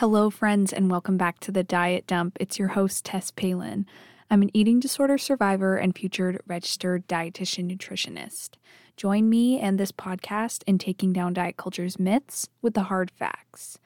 Hello, 0.00 0.28
friends, 0.28 0.74
and 0.74 0.90
welcome 0.90 1.16
back 1.16 1.40
to 1.40 1.50
the 1.50 1.64
Diet 1.64 2.06
Dump. 2.06 2.36
It's 2.38 2.58
your 2.58 2.68
host, 2.68 3.06
Tess 3.06 3.30
Palin. 3.30 3.86
I'm 4.30 4.42
an 4.42 4.50
eating 4.52 4.78
disorder 4.78 5.16
survivor 5.16 5.78
and 5.78 5.96
future 5.96 6.38
registered 6.46 7.08
dietitian 7.08 7.74
nutritionist. 7.74 8.56
Join 8.98 9.30
me 9.30 9.58
and 9.58 9.80
this 9.80 9.92
podcast 9.92 10.62
in 10.66 10.76
taking 10.76 11.14
down 11.14 11.32
diet 11.32 11.56
culture's 11.56 11.98
myths 11.98 12.46
with 12.60 12.74
the 12.74 12.82
hard 12.82 13.10
facts. 13.10 13.78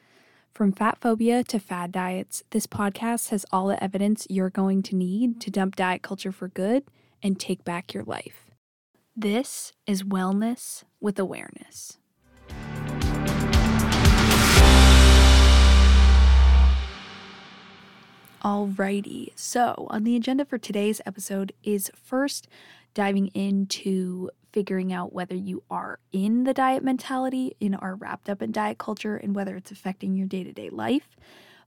From 0.52 0.72
fat 0.72 0.98
phobia 1.00 1.44
to 1.44 1.60
fad 1.60 1.92
diets, 1.92 2.42
this 2.50 2.66
podcast 2.66 3.28
has 3.28 3.46
all 3.52 3.68
the 3.68 3.80
evidence 3.80 4.26
you're 4.28 4.50
going 4.50 4.82
to 4.82 4.96
need 4.96 5.40
to 5.42 5.50
dump 5.52 5.76
diet 5.76 6.02
culture 6.02 6.32
for 6.32 6.48
good 6.48 6.82
and 7.22 7.38
take 7.38 7.62
back 7.62 7.94
your 7.94 8.02
life. 8.02 8.50
This 9.14 9.74
is 9.86 10.02
Wellness 10.02 10.82
with 11.00 11.20
Awareness. 11.20 11.98
Alrighty, 18.42 19.32
so 19.36 19.86
on 19.90 20.04
the 20.04 20.16
agenda 20.16 20.46
for 20.46 20.56
today's 20.56 21.02
episode 21.04 21.52
is 21.62 21.90
first 22.02 22.48
diving 22.94 23.26
into 23.28 24.30
figuring 24.50 24.94
out 24.94 25.12
whether 25.12 25.34
you 25.34 25.62
are 25.70 25.98
in 26.10 26.44
the 26.44 26.54
diet 26.54 26.82
mentality 26.82 27.54
and 27.60 27.76
are 27.76 27.96
wrapped 27.96 28.30
up 28.30 28.40
in 28.40 28.50
diet 28.50 28.78
culture 28.78 29.14
and 29.14 29.34
whether 29.34 29.56
it's 29.56 29.70
affecting 29.70 30.14
your 30.14 30.26
day 30.26 30.42
to 30.42 30.52
day 30.52 30.70
life, 30.70 31.18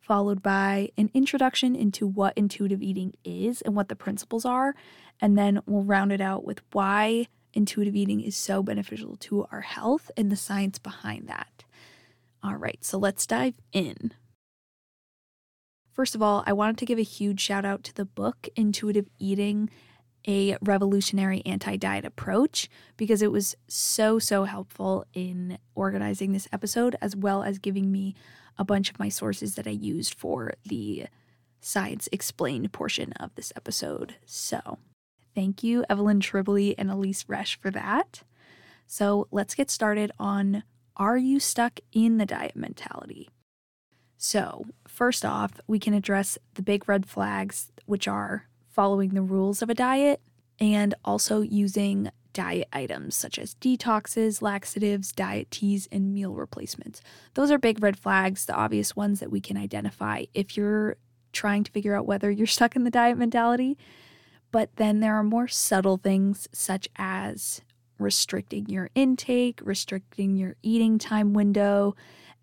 followed 0.01 0.41
by 0.41 0.89
an 0.97 1.11
introduction 1.13 1.75
into 1.75 2.07
what 2.07 2.35
intuitive 2.35 2.81
eating 2.81 3.13
is 3.23 3.61
and 3.61 3.75
what 3.75 3.87
the 3.87 3.95
principles 3.95 4.43
are, 4.43 4.73
and 5.21 5.37
then 5.37 5.61
we'll 5.67 5.83
round 5.83 6.11
it 6.11 6.21
out 6.21 6.43
with 6.43 6.61
why 6.71 7.27
intuitive 7.53 7.95
eating 7.95 8.19
is 8.19 8.35
so 8.35 8.63
beneficial 8.63 9.15
to 9.17 9.45
our 9.51 9.61
health 9.61 10.09
and 10.17 10.31
the 10.31 10.35
science 10.35 10.79
behind 10.79 11.27
that. 11.27 11.63
All 12.41 12.55
right, 12.55 12.83
so 12.83 12.97
let's 12.97 13.27
dive 13.27 13.53
in. 13.71 14.11
First 15.93 16.15
of 16.15 16.23
all, 16.23 16.43
I 16.47 16.53
wanted 16.53 16.79
to 16.79 16.87
give 16.87 16.97
a 16.97 17.03
huge 17.03 17.39
shout 17.39 17.65
out 17.65 17.83
to 17.83 17.93
the 17.93 18.03
book 18.03 18.49
Intuitive 18.55 19.07
Eating, 19.19 19.69
a 20.27 20.57
revolutionary 20.59 21.43
anti 21.45 21.77
diet 21.77 22.03
approach, 22.03 22.67
because 22.97 23.21
it 23.21 23.31
was 23.31 23.55
so, 23.67 24.17
so 24.17 24.45
helpful 24.45 25.05
in 25.13 25.59
organizing 25.75 26.31
this 26.33 26.47
episode, 26.51 26.95
as 26.99 27.15
well 27.15 27.43
as 27.43 27.59
giving 27.59 27.91
me 27.91 28.15
a 28.57 28.65
bunch 28.65 28.89
of 28.89 28.97
my 28.97 29.07
sources 29.07 29.53
that 29.53 29.67
I 29.67 29.71
used 29.71 30.15
for 30.15 30.53
the 30.65 31.05
science 31.61 32.09
explained 32.11 32.73
portion 32.73 33.13
of 33.13 33.35
this 33.35 33.53
episode. 33.55 34.15
So, 34.25 34.79
thank 35.35 35.61
you, 35.61 35.85
Evelyn 35.91 36.21
Tribole 36.21 36.73
and 36.75 36.89
Elyse 36.89 37.25
Resch, 37.25 37.57
for 37.57 37.69
that. 37.69 38.23
So, 38.87 39.27
let's 39.29 39.53
get 39.53 39.69
started 39.69 40.11
on 40.17 40.63
Are 40.97 41.17
you 41.17 41.39
stuck 41.39 41.79
in 41.91 42.17
the 42.17 42.25
diet 42.25 42.55
mentality? 42.55 43.29
So, 44.17 44.65
first 44.93 45.25
off, 45.25 45.59
we 45.67 45.79
can 45.79 45.93
address 45.93 46.37
the 46.53 46.61
big 46.61 46.87
red 46.87 47.05
flags, 47.05 47.71
which 47.85 48.07
are 48.07 48.47
following 48.69 49.09
the 49.09 49.21
rules 49.21 49.61
of 49.61 49.69
a 49.69 49.73
diet 49.73 50.21
and 50.59 50.93
also 51.03 51.41
using 51.41 52.09
diet 52.31 52.67
items 52.71 53.15
such 53.15 53.37
as 53.37 53.55
detoxes, 53.55 54.41
laxatives, 54.41 55.11
diet 55.11 55.49
teas, 55.51 55.87
and 55.91 56.13
meal 56.13 56.33
replacements. 56.33 57.01
Those 57.33 57.51
are 57.51 57.57
big 57.57 57.81
red 57.83 57.97
flags, 57.97 58.45
the 58.45 58.55
obvious 58.55 58.95
ones 58.95 59.19
that 59.19 59.31
we 59.31 59.41
can 59.41 59.57
identify 59.57 60.25
if 60.33 60.55
you're 60.55 60.97
trying 61.31 61.63
to 61.63 61.71
figure 61.71 61.95
out 61.95 62.05
whether 62.05 62.29
you're 62.29 62.47
stuck 62.57 62.75
in 62.75 62.83
the 62.83 62.91
diet 62.91 63.17
mentality. 63.17 63.77
But 64.51 64.75
then 64.75 64.99
there 64.99 65.15
are 65.15 65.23
more 65.23 65.47
subtle 65.47 65.97
things 65.97 66.47
such 66.53 66.87
as 66.95 67.61
restricting 67.97 68.67
your 68.67 68.89
intake, 68.93 69.59
restricting 69.63 70.35
your 70.35 70.55
eating 70.61 70.99
time 70.99 71.33
window, 71.33 71.95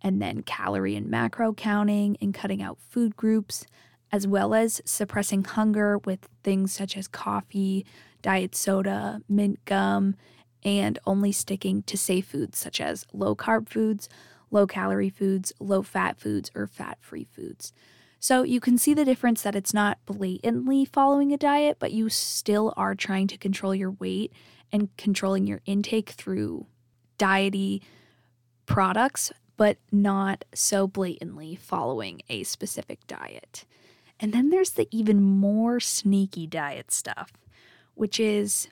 and 0.03 0.21
then 0.21 0.43
calorie 0.43 0.97
and 0.97 1.09
macro 1.09 1.53
counting 1.53 2.17
and 2.21 2.35
cutting 2.35 2.63
out 2.63 2.79
food 2.89 3.17
groups, 3.17 3.67
as 4.13 4.27
well 4.27 4.55
as 4.55 4.81
suppressing 4.85 5.45
hunger 5.45 5.99
with 5.99 6.29
things 6.43 6.73
such 6.73 6.97
as 6.97 7.07
coffee, 7.07 7.85
diet 8.23 8.55
soda, 8.55 9.23
mint 9.29 9.65
gum, 9.65 10.15
and 10.63 10.99
only 11.07 11.33
sticking 11.33 11.83
to 11.85 11.97
safe 11.97 12.27
foods 12.27 12.59
such 12.59 12.81
as 12.81 13.07
low 13.13 13.35
carb 13.35 13.69
foods, 13.69 14.09
low 14.51 14.67
calorie 14.67 15.11
foods, 15.11 15.53
low 15.59 15.83
fat 15.83 16.19
foods, 16.19 16.51
or 16.55 16.67
fat 16.67 16.99
free 17.01 17.25
foods. 17.25 17.73
So 18.19 18.43
you 18.43 18.61
can 18.61 18.77
see 18.77 18.93
the 18.93 19.05
difference 19.07 19.43
that 19.43 19.57
it's 19.57 19.73
not 19.73 19.99
blatantly 20.05 20.85
following 20.85 21.33
a 21.33 21.39
diet, 21.39 21.79
but 21.79 21.93
you 21.93 22.11
still 22.11 22.75
are 22.77 22.95
trying 22.95 23.29
to 23.29 23.39
control 23.39 23.75
your 23.75 23.93
weight 23.93 24.33
and 24.71 24.95
controlling 24.99 25.47
your 25.47 25.63
intake 25.65 26.11
through 26.11 26.67
diety 27.19 27.81
products 28.67 29.33
but 29.61 29.77
not 29.93 30.43
so 30.55 30.87
blatantly 30.87 31.55
following 31.55 32.23
a 32.31 32.43
specific 32.45 33.07
diet. 33.07 33.67
And 34.19 34.33
then 34.33 34.49
there's 34.49 34.71
the 34.71 34.89
even 34.91 35.23
more 35.23 35.81
sneaky 35.81 36.47
diet 36.47 36.91
stuff, 36.91 37.33
which 37.93 38.19
is 38.19 38.69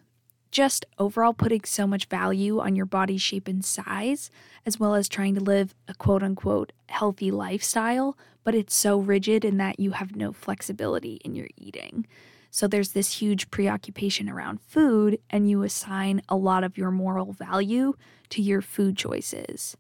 just 0.51 0.87
overall 0.99 1.35
putting 1.35 1.65
so 1.65 1.87
much 1.87 2.07
value 2.07 2.59
on 2.59 2.75
your 2.75 2.87
body 2.87 3.19
shape 3.19 3.49
and 3.49 3.63
size, 3.63 4.31
as 4.65 4.81
well 4.81 4.95
as 4.95 5.11
trying 5.11 5.35
to 5.35 5.43
live 5.43 5.75
a 5.89 5.95
quote 5.95 6.23
unquote 6.23 6.73
healthy 6.89 7.31
lifestyle, 7.31 8.17
but 8.43 8.55
it's 8.55 8.75
so 8.75 8.97
rigid 8.97 9.45
in 9.45 9.59
that 9.59 9.79
you 9.79 9.91
have 9.91 10.17
no 10.17 10.33
flexibility 10.33 11.17
in 11.23 11.35
your 11.35 11.49
eating. 11.59 12.07
So 12.51 12.67
there's 12.67 12.93
this 12.93 13.21
huge 13.21 13.51
preoccupation 13.51 14.31
around 14.31 14.63
food, 14.63 15.19
and 15.29 15.51
you 15.51 15.65
assign 15.65 16.23
a 16.31 16.37
lot 16.37 16.65
of 16.65 16.79
your 16.79 16.91
moral 16.91 17.35
value 17.35 17.93
to 18.31 18.41
your 18.41 18.63
food 18.63 18.97
choices. 18.97 19.77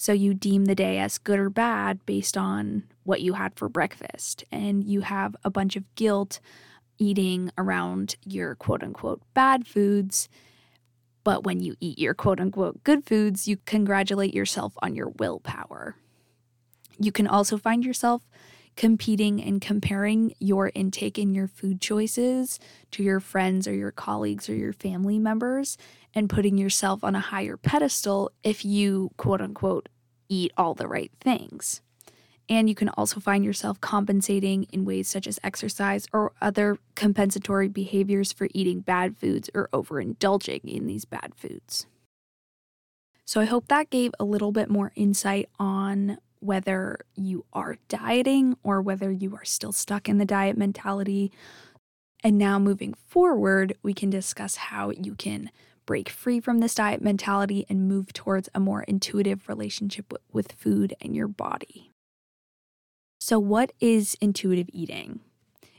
So 0.00 0.14
you 0.14 0.32
deem 0.32 0.64
the 0.64 0.74
day 0.74 0.98
as 0.98 1.18
good 1.18 1.38
or 1.38 1.50
bad 1.50 2.06
based 2.06 2.38
on 2.38 2.84
what 3.02 3.20
you 3.20 3.34
had 3.34 3.54
for 3.54 3.68
breakfast. 3.68 4.44
And 4.50 4.82
you 4.82 5.02
have 5.02 5.36
a 5.44 5.50
bunch 5.50 5.76
of 5.76 5.94
guilt 5.94 6.40
eating 6.96 7.50
around 7.58 8.16
your 8.24 8.54
quote 8.54 8.82
unquote 8.82 9.20
bad 9.34 9.66
foods. 9.66 10.30
But 11.22 11.44
when 11.44 11.60
you 11.60 11.76
eat 11.80 11.98
your 11.98 12.14
quote 12.14 12.40
unquote 12.40 12.82
good 12.82 13.04
foods, 13.04 13.46
you 13.46 13.58
congratulate 13.66 14.32
yourself 14.32 14.72
on 14.80 14.94
your 14.94 15.10
willpower. 15.18 15.96
You 16.98 17.12
can 17.12 17.26
also 17.26 17.58
find 17.58 17.84
yourself 17.84 18.22
competing 18.76 19.42
and 19.42 19.60
comparing 19.60 20.32
your 20.38 20.72
intake 20.74 21.18
and 21.18 21.34
your 21.34 21.46
food 21.46 21.82
choices 21.82 22.58
to 22.92 23.02
your 23.02 23.20
friends 23.20 23.68
or 23.68 23.74
your 23.74 23.90
colleagues 23.90 24.48
or 24.48 24.54
your 24.54 24.72
family 24.72 25.18
members 25.18 25.76
and 26.14 26.28
putting 26.28 26.58
yourself 26.58 27.04
on 27.04 27.14
a 27.14 27.20
higher 27.20 27.56
pedestal 27.56 28.32
if 28.42 28.64
you, 28.64 29.10
quote 29.16 29.40
unquote, 29.40 29.88
eat 30.28 30.52
all 30.56 30.74
the 30.74 30.88
right 30.88 31.12
things. 31.20 31.82
And 32.48 32.68
you 32.68 32.74
can 32.74 32.88
also 32.88 33.20
find 33.20 33.44
yourself 33.44 33.80
compensating 33.80 34.64
in 34.72 34.84
ways 34.84 35.08
such 35.08 35.28
as 35.28 35.38
exercise 35.44 36.08
or 36.12 36.32
other 36.42 36.78
compensatory 36.96 37.68
behaviors 37.68 38.32
for 38.32 38.48
eating 38.52 38.80
bad 38.80 39.16
foods 39.16 39.48
or 39.54 39.68
overindulging 39.72 40.64
in 40.64 40.86
these 40.86 41.04
bad 41.04 41.32
foods. 41.36 41.86
So 43.24 43.40
I 43.40 43.44
hope 43.44 43.68
that 43.68 43.90
gave 43.90 44.12
a 44.18 44.24
little 44.24 44.50
bit 44.50 44.68
more 44.68 44.90
insight 44.96 45.48
on 45.60 46.18
whether 46.40 46.98
you 47.14 47.44
are 47.52 47.76
dieting 47.88 48.56
or 48.64 48.82
whether 48.82 49.12
you 49.12 49.36
are 49.36 49.44
still 49.44 49.70
stuck 49.70 50.08
in 50.08 50.18
the 50.18 50.24
diet 50.24 50.58
mentality. 50.58 51.30
And 52.24 52.36
now 52.36 52.58
moving 52.58 52.94
forward, 53.06 53.76
we 53.84 53.94
can 53.94 54.10
discuss 54.10 54.56
how 54.56 54.90
you 54.90 55.14
can 55.14 55.52
break 55.90 56.08
free 56.08 56.38
from 56.38 56.60
this 56.60 56.76
diet 56.76 57.02
mentality 57.02 57.66
and 57.68 57.88
move 57.88 58.12
towards 58.12 58.48
a 58.54 58.60
more 58.60 58.84
intuitive 58.84 59.48
relationship 59.48 60.12
with 60.30 60.52
food 60.52 60.94
and 61.00 61.16
your 61.16 61.26
body. 61.26 61.90
So, 63.18 63.40
what 63.40 63.72
is 63.80 64.16
intuitive 64.20 64.68
eating? 64.72 65.18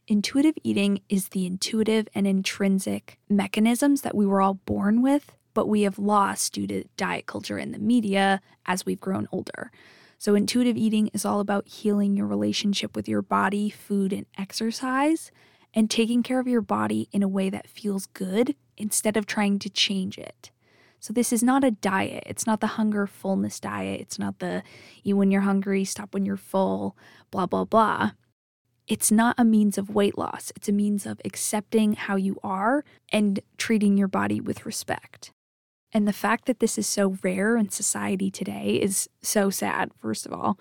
Intuitive 0.10 0.56
eating 0.66 1.00
is 1.08 1.30
the 1.30 1.46
intuitive 1.46 2.10
and 2.14 2.28
intrinsic 2.28 3.20
mechanisms 3.30 4.02
that 4.02 4.14
we 4.14 4.26
were 4.26 4.42
all 4.42 4.56
born 4.56 5.02
with, 5.02 5.32
but 5.54 5.70
we 5.70 5.84
have 5.84 5.98
lost 5.98 6.52
due 6.52 6.68
to 6.68 6.84
diet 6.98 7.26
culture 7.26 7.58
and 7.58 7.74
the 7.74 7.80
media 7.80 8.42
as 8.66 8.86
we've 8.86 9.00
grown 9.00 9.30
older. 9.32 9.72
So, 10.18 10.36
intuitive 10.36 10.76
eating 10.76 11.08
is 11.14 11.24
all 11.24 11.40
about 11.40 11.70
healing 11.70 12.18
your 12.18 12.28
relationship 12.28 12.98
with 12.98 13.08
your 13.08 13.22
body, 13.22 13.70
food, 13.70 14.12
and 14.12 14.26
exercise, 14.38 15.32
and 15.74 15.90
taking 15.90 16.24
care 16.24 16.40
of 16.40 16.48
your 16.48 16.62
body 16.62 17.08
in 17.12 17.24
a 17.24 17.28
way 17.28 17.50
that 17.50 17.68
feels 17.68 18.08
good 18.08 18.56
instead 18.78 19.18
of 19.18 19.26
trying 19.26 19.60
to 19.60 19.70
change 19.70 20.18
it. 20.18 20.52
So, 21.00 21.14
this 21.14 21.34
is 21.34 21.42
not 21.42 21.64
a 21.64 21.72
diet. 21.72 22.24
It's 22.28 22.46
not 22.46 22.60
the 22.60 22.68
hunger 22.68 23.08
fullness 23.08 23.60
diet. 23.60 24.02
It's 24.02 24.20
not 24.20 24.40
the 24.40 24.62
eat 25.04 25.14
when 25.14 25.32
you're 25.32 25.42
hungry, 25.42 25.84
stop 25.84 26.14
when 26.14 26.26
you're 26.26 26.38
full, 26.38 26.96
blah, 27.32 27.48
blah, 27.48 27.66
blah. 27.66 28.12
It's 28.88 29.12
not 29.12 29.36
a 29.38 29.46
means 29.46 29.78
of 29.78 29.90
weight 29.90 30.18
loss. 30.18 30.52
It's 30.56 30.70
a 30.70 30.74
means 30.74 31.06
of 31.06 31.20
accepting 31.26 31.94
how 31.94 32.18
you 32.18 32.40
are 32.44 32.84
and 33.12 33.40
treating 33.58 33.98
your 33.98 34.08
body 34.08 34.40
with 34.40 34.66
respect. 34.66 35.32
And 35.94 36.08
the 36.08 36.14
fact 36.14 36.46
that 36.46 36.60
this 36.60 36.78
is 36.78 36.88
so 36.88 37.18
rare 37.24 37.58
in 37.58 37.70
society 37.70 38.30
today 38.30 38.80
is 38.82 39.10
so 39.22 39.50
sad, 39.50 39.92
first 40.02 40.26
of 40.26 40.34
all. 40.34 40.60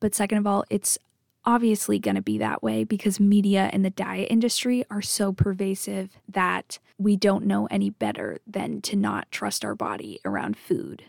But 0.00 0.14
second 0.14 0.38
of 0.38 0.46
all, 0.46 0.64
it's 0.70 0.98
obviously 1.44 1.98
going 1.98 2.14
to 2.14 2.22
be 2.22 2.38
that 2.38 2.62
way 2.62 2.84
because 2.84 3.18
media 3.20 3.70
and 3.72 3.84
the 3.84 3.90
diet 3.90 4.28
industry 4.30 4.84
are 4.90 5.02
so 5.02 5.32
pervasive 5.32 6.18
that 6.28 6.78
we 6.98 7.16
don't 7.16 7.46
know 7.46 7.66
any 7.70 7.90
better 7.90 8.38
than 8.46 8.80
to 8.82 8.96
not 8.96 9.30
trust 9.30 9.64
our 9.64 9.74
body 9.74 10.20
around 10.24 10.56
food. 10.56 11.04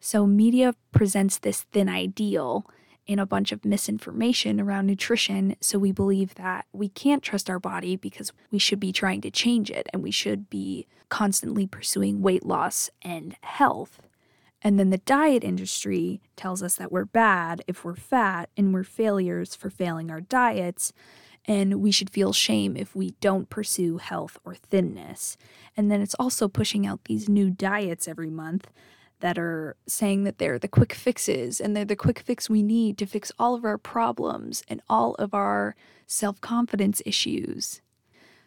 So, 0.00 0.26
media 0.26 0.74
presents 0.92 1.38
this 1.38 1.62
thin 1.72 1.88
ideal, 1.88 2.66
and 3.10 3.20
a 3.20 3.26
bunch 3.26 3.50
of 3.50 3.64
misinformation 3.64 4.60
around 4.60 4.86
nutrition. 4.86 5.56
So 5.60 5.78
we 5.78 5.90
believe 5.90 6.34
that 6.36 6.66
we 6.72 6.88
can't 6.88 7.22
trust 7.22 7.50
our 7.50 7.58
body 7.58 7.96
because 7.96 8.32
we 8.52 8.58
should 8.58 8.78
be 8.78 8.92
trying 8.92 9.20
to 9.22 9.30
change 9.30 9.68
it 9.68 9.88
and 9.92 10.02
we 10.02 10.12
should 10.12 10.48
be 10.48 10.86
constantly 11.08 11.66
pursuing 11.66 12.22
weight 12.22 12.46
loss 12.46 12.88
and 13.02 13.36
health. 13.42 14.00
And 14.62 14.78
then 14.78 14.90
the 14.90 14.98
diet 14.98 15.42
industry 15.42 16.20
tells 16.36 16.62
us 16.62 16.74
that 16.76 16.92
we're 16.92 17.06
bad 17.06 17.62
if 17.66 17.84
we're 17.84 17.96
fat 17.96 18.50
and 18.56 18.74
we're 18.74 18.84
failures 18.84 19.54
for 19.54 19.70
failing 19.70 20.10
our 20.10 20.20
diets. 20.20 20.92
And 21.46 21.80
we 21.80 21.90
should 21.90 22.10
feel 22.10 22.34
shame 22.34 22.76
if 22.76 22.94
we 22.94 23.12
don't 23.20 23.48
pursue 23.48 23.96
health 23.96 24.38
or 24.44 24.54
thinness. 24.54 25.38
And 25.76 25.90
then 25.90 26.02
it's 26.02 26.14
also 26.18 26.48
pushing 26.48 26.86
out 26.86 27.04
these 27.04 27.28
new 27.28 27.50
diets 27.50 28.06
every 28.06 28.28
month 28.28 28.70
that 29.20 29.38
are 29.38 29.76
saying 29.86 30.24
that 30.24 30.38
they're 30.38 30.58
the 30.58 30.68
quick 30.68 30.92
fixes 30.92 31.60
and 31.60 31.74
they're 31.74 31.84
the 31.84 31.96
quick 31.96 32.18
fix 32.18 32.50
we 32.50 32.62
need 32.62 32.98
to 32.98 33.06
fix 33.06 33.30
all 33.38 33.54
of 33.54 33.64
our 33.64 33.78
problems 33.78 34.62
and 34.68 34.82
all 34.88 35.14
of 35.14 35.32
our 35.32 35.76
self 36.06 36.40
confidence 36.40 37.00
issues. 37.06 37.80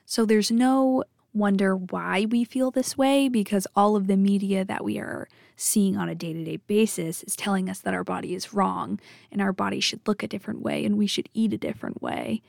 So 0.05 0.25
there's 0.25 0.51
no 0.51 1.03
wonder 1.33 1.75
why 1.75 2.25
we 2.29 2.43
feel 2.43 2.69
this 2.69 2.97
way 2.97 3.27
because 3.27 3.65
all 3.75 3.95
of 3.95 4.07
the 4.07 4.17
media 4.17 4.63
that 4.65 4.83
we 4.83 4.99
are 4.99 5.27
seeing 5.55 5.97
on 5.97 6.09
a 6.09 6.15
day 6.15 6.33
to 6.33 6.43
day 6.43 6.57
basis 6.57 7.23
is 7.23 7.35
telling 7.35 7.69
us 7.69 7.79
that 7.79 7.93
our 7.93 8.03
body 8.03 8.33
is 8.33 8.53
wrong 8.53 8.99
and 9.31 9.41
our 9.41 9.53
body 9.53 9.79
should 9.79 10.07
look 10.07 10.23
a 10.23 10.27
different 10.27 10.61
way 10.61 10.85
and 10.85 10.97
we 10.97 11.07
should 11.07 11.29
eat 11.33 11.53
a 11.53 11.57
different 11.57 12.01
way. 12.01 12.41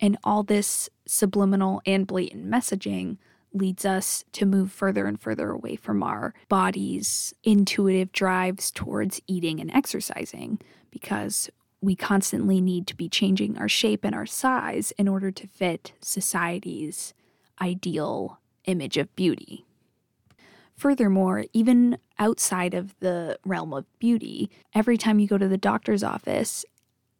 And 0.00 0.16
all 0.24 0.42
this 0.42 0.88
subliminal 1.06 1.82
and 1.84 2.06
blatant 2.06 2.46
messaging 2.50 3.18
leads 3.52 3.84
us 3.84 4.24
to 4.32 4.46
move 4.46 4.70
further 4.70 5.06
and 5.06 5.20
further 5.20 5.50
away 5.50 5.76
from 5.76 6.02
our 6.02 6.34
body's 6.48 7.34
intuitive 7.42 8.12
drives 8.12 8.70
towards 8.70 9.20
eating 9.26 9.60
and 9.60 9.70
exercising 9.72 10.60
because 10.90 11.50
we 11.80 11.96
constantly 11.96 12.60
need 12.60 12.86
to 12.86 12.96
be 12.96 13.08
changing 13.08 13.58
our 13.58 13.68
shape 13.68 14.04
and 14.04 14.14
our 14.14 14.26
size 14.26 14.92
in 14.92 15.08
order 15.08 15.30
to 15.30 15.46
fit 15.46 15.92
society's 16.00 17.14
ideal 17.60 18.38
image 18.66 18.96
of 18.96 19.14
beauty. 19.16 19.64
Furthermore, 20.80 21.44
even 21.52 21.98
outside 22.18 22.72
of 22.72 22.98
the 23.00 23.38
realm 23.44 23.74
of 23.74 23.84
beauty, 23.98 24.48
every 24.74 24.96
time 24.96 25.18
you 25.18 25.26
go 25.26 25.36
to 25.36 25.46
the 25.46 25.58
doctor's 25.58 26.02
office, 26.02 26.64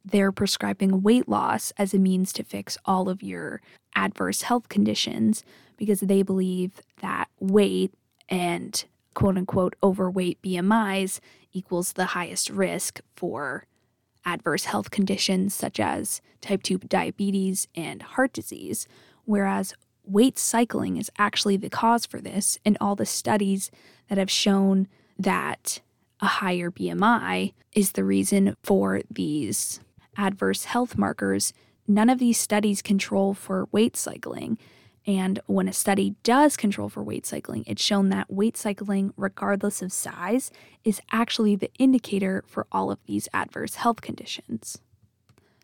they're 0.03 0.33
prescribing 0.33 1.03
weight 1.03 1.29
loss 1.29 1.71
as 1.77 1.93
a 1.93 1.99
means 1.99 2.33
to 2.33 2.43
fix 2.43 2.79
all 2.87 3.11
of 3.11 3.23
your 3.23 3.61
adverse 3.95 4.41
health 4.41 4.71
conditions 4.71 5.45
because 5.77 6.01
they 6.01 6.23
believe 6.23 6.81
that 7.03 7.29
weight 7.39 7.93
and 8.31 8.87
quote 9.13 9.37
unquote 9.37 9.77
overweight 9.83 10.41
BMIs 10.41 11.21
equals 11.53 11.93
the 11.93 12.07
highest 12.07 12.49
risk 12.49 13.03
for 13.15 13.67
adverse 14.25 14.65
health 14.65 14.91
conditions 14.91 15.55
such 15.55 15.79
as 15.79 16.23
type 16.41 16.63
2 16.63 16.79
diabetes 16.79 17.69
and 17.75 18.01
heart 18.01 18.33
disease, 18.33 18.89
whereas 19.27 19.75
weight 20.11 20.39
cycling 20.39 20.97
is 20.97 21.11
actually 21.19 21.57
the 21.57 21.71
cause 21.71 22.07
for 22.07 22.21
this, 22.21 22.59
and 22.65 22.77
all 22.81 22.97
the 22.97 23.07
studies 23.07 23.71
that 24.09 24.19
have 24.19 24.31
shown 24.31 24.89
that 25.19 25.81
a 26.21 26.27
higher 26.27 26.71
BMI 26.71 27.53
is 27.73 27.93
the 27.93 28.05
reason 28.05 28.57
for 28.63 29.03
these 29.11 29.81
adverse 30.17 30.65
health 30.65 30.99
markers, 30.99 31.53
none 31.87 32.11
of 32.11 32.19
these 32.19 32.39
studies 32.39 32.83
control 32.83 33.35
for 33.35 33.69
weight 33.73 33.97
cycling. 33.97 34.59
And 35.07 35.41
when 35.47 35.69
a 35.69 35.73
study 35.73 36.15
does 36.23 36.57
control 36.57 36.89
for 36.89 37.03
weight 37.03 37.25
cycling, 37.25 37.65
it's 37.67 37.83
shown 37.83 38.11
that 38.11 38.31
weight 38.31 38.57
cycling, 38.57 39.15
regardless 39.17 39.81
of 39.81 39.93
size, 39.93 40.51
is 40.85 41.01
actually 41.11 41.57
the 41.57 41.71
indicator 41.79 42.45
for 42.47 42.67
all 42.71 42.91
of 42.91 42.99
these 43.07 43.29
adverse 43.33 43.77
health 43.77 44.03
conditions. 44.03 44.79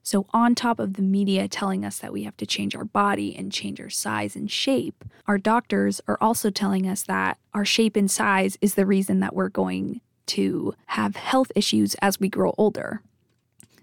So, 0.06 0.25
on 0.32 0.55
top 0.55 0.79
of 0.79 0.94
the 0.94 1.03
media 1.03 1.49
telling 1.49 1.85
us 1.85 1.99
that 1.99 2.12
we 2.12 2.23
have 2.23 2.37
to 2.37 2.47
change 2.47 2.76
our 2.76 2.85
body 2.85 3.35
and 3.35 3.50
change 3.50 3.81
our 3.81 3.91
size 3.91 4.37
and 4.37 4.49
shape, 4.49 5.05
our 5.26 5.37
doctors 5.37 6.00
are 6.06 6.17
also 6.20 6.49
telling 6.49 6.88
us 6.88 7.03
that 7.03 7.38
our 7.53 7.64
shape 7.64 7.97
and 7.97 8.08
size 8.08 8.56
is 8.61 8.76
the 8.76 8.87
reason 8.87 9.19
that 9.19 9.35
we're 9.35 9.49
going 9.49 10.00
to 10.26 10.75
have 10.87 11.17
health 11.17 11.50
issues 11.56 11.97
as 11.97 12.20
we 12.20 12.29
grow 12.29 12.55
older. 12.56 13.03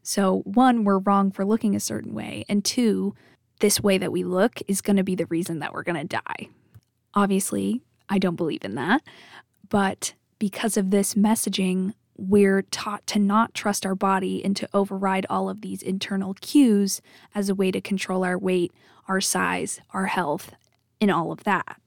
So, 0.02 0.44
one, 0.46 0.86
we're 0.86 1.00
wrong 1.00 1.30
for 1.30 1.44
looking 1.44 1.75
a 1.75 1.81
certain 1.81 2.14
way, 2.14 2.46
and 2.48 2.64
two, 2.64 3.14
this 3.60 3.81
way 3.81 3.98
that 3.98 4.14
we 4.14 4.24
look 4.24 4.62
is 4.66 4.80
going 4.80 4.96
to 4.96 5.04
be 5.04 5.16
the 5.16 5.25
reason 5.25 5.60
that 5.60 5.74
we're 5.74 5.84
going 5.84 6.08
to 6.08 6.22
die. 6.25 6.48
Obviously, 7.14 7.81
I 8.08 8.18
don't 8.18 8.38
believe 8.38 8.64
in 8.64 8.75
that, 8.75 9.02
but 9.68 10.14
because 10.40 10.78
of 10.78 10.90
this 10.90 11.16
messaging, 11.16 11.96
we're 12.18 12.62
taught 12.63 13.06
to 13.07 13.19
not 13.19 13.54
trust 13.54 13.86
our 13.86 13.95
body 13.95 14.44
and 14.44 14.56
to 14.56 14.69
override 14.74 15.25
all 15.30 15.50
of 15.50 15.62
these 15.62 15.81
internal 15.81 16.33
cues 16.36 17.01
as 17.33 17.50
a 17.50 17.56
way 17.56 17.71
to 17.71 17.81
control 17.81 18.24
our 18.24 18.38
weight, 18.38 18.71
our 19.07 19.21
size, 19.21 19.81
our 19.94 20.06
health, 20.06 20.54
and 21.01 21.10
all 21.10 21.31
of 21.31 21.44
that. 21.44 21.80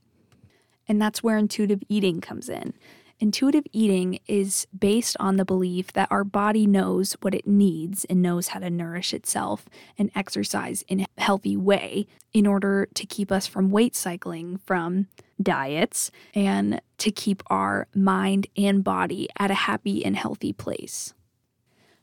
And 0.89 1.01
that's 1.01 1.23
where 1.23 1.39
intuitive 1.39 1.83
eating 1.89 2.21
comes 2.21 2.49
in. 2.49 2.75
Intuitive 3.19 3.65
eating 3.73 4.19
is 4.27 4.67
based 4.79 5.17
on 5.19 5.37
the 5.37 5.45
belief 5.45 5.91
that 5.95 6.09
our 6.11 6.23
body 6.23 6.67
knows 6.67 7.15
what 7.23 7.35
it 7.35 7.47
needs 7.47 8.05
and 8.05 8.21
knows 8.21 8.49
how 8.49 8.61
to 8.61 8.69
nourish 8.69 9.15
itself 9.15 9.71
and 9.97 10.11
exercise 10.15 10.85
in 10.87 11.01
a 11.01 11.07
healthy 11.17 11.57
way 11.57 12.07
in 12.35 12.47
order 12.47 12.87
to 12.93 13.07
keep 13.07 13.33
us 13.33 13.47
from 13.47 13.71
weight 13.71 13.97
cycling 13.97 14.59
from 14.67 15.07
diets 15.41 16.11
and 16.35 16.83
to 16.99 17.11
keep 17.11 17.43
our 17.47 17.89
mind 17.95 18.49
and 18.55 18.85
body 18.85 19.29
at 19.39 19.51
a 19.51 19.55
happy 19.55 20.05
and 20.05 20.17
healthy 20.17 20.53
place. 20.53 21.15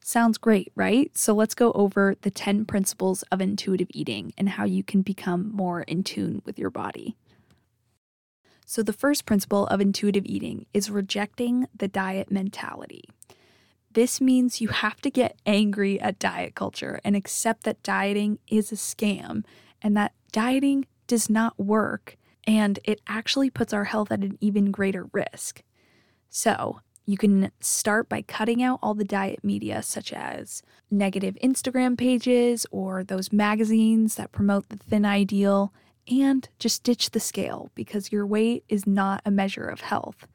Sounds 0.04 0.40
great, 0.40 0.72
right? 0.76 1.16
So 1.16 1.36
let's 1.36 1.54
go 1.54 1.72
over 1.74 2.16
the 2.24 2.32
10 2.32 2.66
principles 2.66 3.22
of 3.32 3.40
intuitive 3.40 3.88
eating 3.92 4.34
and 4.36 4.50
how 4.50 4.66
you 4.66 4.84
can 4.84 5.04
become 5.04 5.52
more 5.54 5.84
in 5.84 6.04
tune 6.04 6.42
with 6.44 6.58
your 6.58 6.72
body. 6.72 7.16
So, 8.66 8.82
the 8.82 8.94
first 8.94 9.26
principle 9.26 9.68
of 9.68 9.82
intuitive 9.82 10.26
eating 10.26 10.66
is 10.74 10.90
rejecting 10.90 11.68
the 11.76 11.88
diet 11.88 12.32
mentality. 12.32 13.04
This 13.92 14.20
means 14.20 14.62
you 14.62 14.70
have 14.70 15.02
to 15.02 15.12
get 15.12 15.40
angry 15.46 16.00
at 16.00 16.18
diet 16.18 16.56
culture 16.56 17.00
and 17.04 17.16
accept 17.16 17.64
that 17.64 17.84
dieting 17.84 18.40
is 18.48 18.72
a 18.72 18.76
scam 18.76 19.44
and 19.82 19.96
that 19.96 20.14
dieting 20.32 20.88
does 21.06 21.30
not 21.30 21.60
work 21.60 22.18
and 22.46 22.80
it 22.84 23.02
actually 23.08 23.50
puts 23.50 23.74
our 23.74 23.86
health 23.86 24.12
at 24.12 24.24
an 24.24 24.38
even 24.42 24.72
greater 24.72 25.08
risk. 25.14 25.62
So, 26.30 26.80
you 27.06 27.18
can 27.18 27.52
start 27.60 28.08
by 28.08 28.22
cutting 28.22 28.64
out 28.64 28.80
all 28.82 28.94
the 28.94 29.04
diet 29.04 29.44
media, 29.44 29.84
such 29.84 30.14
as 30.14 30.64
negative 30.90 31.38
Instagram 31.44 31.98
pages 31.98 32.66
or 32.72 33.04
those 33.04 33.34
magazines 33.34 34.16
that 34.16 34.32
promote 34.32 34.70
the 34.70 34.78
thin 34.78 35.06
ideal, 35.06 35.74
and 36.08 36.48
just 36.60 36.84
ditch 36.84 37.12
the 37.12 37.20
scale 37.20 37.70
because 37.76 38.12
your 38.12 38.26
weight 38.26 38.64
is 38.70 38.86
not 38.86 39.22
a 39.26 39.32
measure 39.32 39.66
of 39.66 39.82
health. 39.82 40.28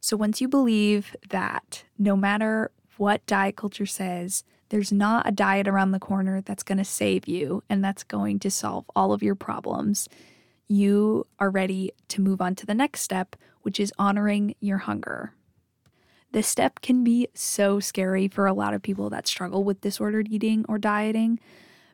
So 0.00 0.16
once 0.16 0.40
you 0.40 0.48
believe 0.48 1.16
that 1.30 1.84
no 1.98 2.16
matter 2.16 2.70
what 2.96 3.24
diet 3.26 3.56
culture 3.56 3.86
says, 3.86 4.44
there's 4.68 4.92
not 4.92 5.28
a 5.28 5.32
diet 5.32 5.68
around 5.68 5.92
the 5.92 5.98
corner 5.98 6.40
that's 6.40 6.62
going 6.62 6.78
to 6.78 6.84
save 6.84 7.26
you 7.26 7.62
and 7.70 7.82
that's 7.82 8.02
going 8.02 8.38
to 8.40 8.50
solve 8.50 8.84
all 8.94 9.12
of 9.12 9.22
your 9.22 9.34
problems, 9.34 10.08
you 10.68 11.26
are 11.38 11.50
ready 11.50 11.90
to 12.08 12.20
move 12.20 12.40
on 12.40 12.54
to 12.56 12.66
the 12.66 12.74
next 12.74 13.00
step, 13.00 13.36
which 13.62 13.78
is 13.78 13.92
honoring 13.98 14.54
your 14.60 14.78
hunger. 14.78 15.32
This 16.32 16.48
step 16.48 16.80
can 16.80 17.04
be 17.04 17.28
so 17.34 17.78
scary 17.78 18.26
for 18.26 18.46
a 18.46 18.52
lot 18.52 18.74
of 18.74 18.82
people 18.82 19.08
that 19.10 19.28
struggle 19.28 19.62
with 19.62 19.80
disordered 19.80 20.28
eating 20.30 20.64
or 20.68 20.78
dieting 20.78 21.38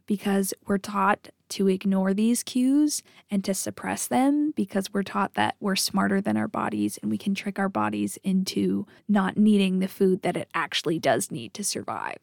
because 0.07 0.55
we're 0.67 0.79
taught 0.79 1.29
to 1.51 1.69
ignore 1.69 2.15
these 2.15 2.43
cues 2.43 3.03
and 3.31 3.45
to 3.45 3.55
suppress 3.55 4.07
them 4.07 4.53
because 4.57 4.93
we're 4.93 5.03
taught 5.03 5.35
that 5.35 5.57
we're 5.61 5.77
smarter 5.77 6.21
than 6.21 6.37
our 6.37 6.49
bodies 6.49 6.99
and 7.03 7.11
we 7.11 7.19
can 7.19 7.35
trick 7.35 7.59
our 7.59 7.69
bodies 7.69 8.19
into 8.25 8.87
not 9.09 9.37
needing 9.37 9.79
the 9.79 9.89
food 9.89 10.23
that 10.23 10.37
it 10.37 10.49
actually 10.55 10.99
does 10.99 11.31
need 11.31 11.53
to 11.55 11.65
survive. 11.65 12.19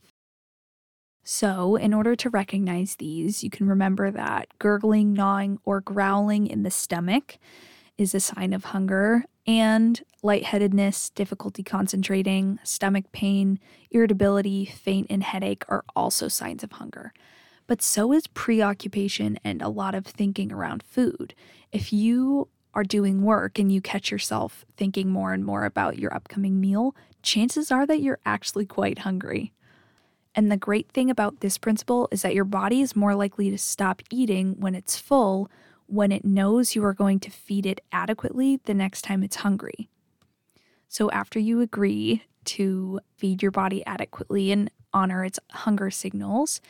So, 1.23 1.75
in 1.75 1.93
order 1.93 2.15
to 2.15 2.29
recognize 2.29 2.95
these, 2.95 3.43
you 3.43 3.49
can 3.49 3.67
remember 3.67 4.11
that 4.11 4.47
gurgling, 4.59 5.13
gnawing, 5.13 5.59
or 5.65 5.81
growling 5.81 6.47
in 6.47 6.63
the 6.63 6.71
stomach 6.71 7.37
is 7.97 8.15
a 8.15 8.21
sign 8.21 8.53
of 8.53 8.65
hunger, 8.65 9.25
and 9.45 10.01
lightheadedness, 10.23 11.09
difficulty 11.09 11.63
concentrating, 11.63 12.59
stomach 12.63 13.11
pain, 13.11 13.59
irritability, 13.91 14.65
faint, 14.65 15.07
and 15.09 15.21
headache 15.21 15.65
are 15.67 15.83
also 15.95 16.29
signs 16.29 16.63
of 16.63 16.71
hunger 16.73 17.11
but 17.67 17.81
so 17.81 18.11
is 18.13 18.27
preoccupation 18.27 19.37
and 19.43 19.61
a 19.61 19.69
lot 19.69 19.93
of 19.93 20.05
thinking 20.05 20.51
around 20.51 20.81
food. 20.83 21.35
If 21.71 21.93
you 21.93 22.47
are 22.73 22.83
doing 22.83 23.23
work 23.23 23.59
and 23.59 23.71
you 23.71 23.81
catch 23.81 24.11
yourself 24.11 24.65
thinking 24.77 25.09
more 25.09 25.33
and 25.33 25.43
more 25.43 25.65
about 25.65 25.99
your 25.99 26.13
upcoming 26.13 26.59
meal, 26.59 26.95
chances 27.21 27.71
are 27.71 27.85
that 27.85 28.01
you're 28.01 28.19
actually 28.25 28.65
quite 28.65 28.99
hungry. 28.99 29.53
And 30.33 30.51
the 30.51 30.57
great 30.57 30.89
thing 30.91 31.09
about 31.09 31.39
this 31.39 31.57
principle 31.57 32.07
is 32.11 32.21
that 32.21 32.35
your 32.35 32.45
body 32.45 32.81
is 32.81 32.95
more 32.95 33.15
likely 33.15 33.49
to 33.49 33.57
stop 33.57 34.01
eating 34.11 34.55
when 34.59 34.75
it's 34.75 34.97
full 34.97 35.49
when 35.87 36.11
it 36.11 36.25
knows 36.25 36.75
you 36.75 36.83
are 36.83 36.93
going 36.93 37.19
to 37.21 37.31
feed 37.31 37.65
it 37.65 37.81
adequately 37.91 38.59
the 38.65 38.73
next 38.73 39.03
time 39.03 39.23
it's 39.23 39.37
hungry. 39.37 39.89
So, 40.89 41.09
after 41.11 41.39
you 41.39 41.61
agree 41.61 42.23
to 42.45 42.99
feed 43.15 43.41
your 43.41 43.51
body 43.51 43.85
adequately, 43.85 44.51
and 44.51 44.69
honor 44.93 45.23
its 45.23 45.39
hunger 45.51 45.89
signals, 45.89 46.61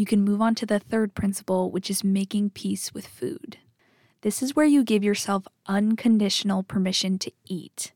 you 0.00 0.06
can 0.06 0.24
move 0.24 0.40
on 0.40 0.54
to 0.54 0.64
the 0.64 0.78
third 0.78 1.14
principle, 1.14 1.70
which 1.70 1.90
is 1.90 2.02
making 2.02 2.48
peace 2.48 2.94
with 2.94 3.06
food. 3.06 3.58
This 4.22 4.42
is 4.42 4.56
where 4.56 4.64
you 4.64 4.82
give 4.82 5.04
yourself 5.04 5.46
unconditional 5.66 6.62
permission 6.62 7.18
to 7.18 7.30
eat 7.44 7.92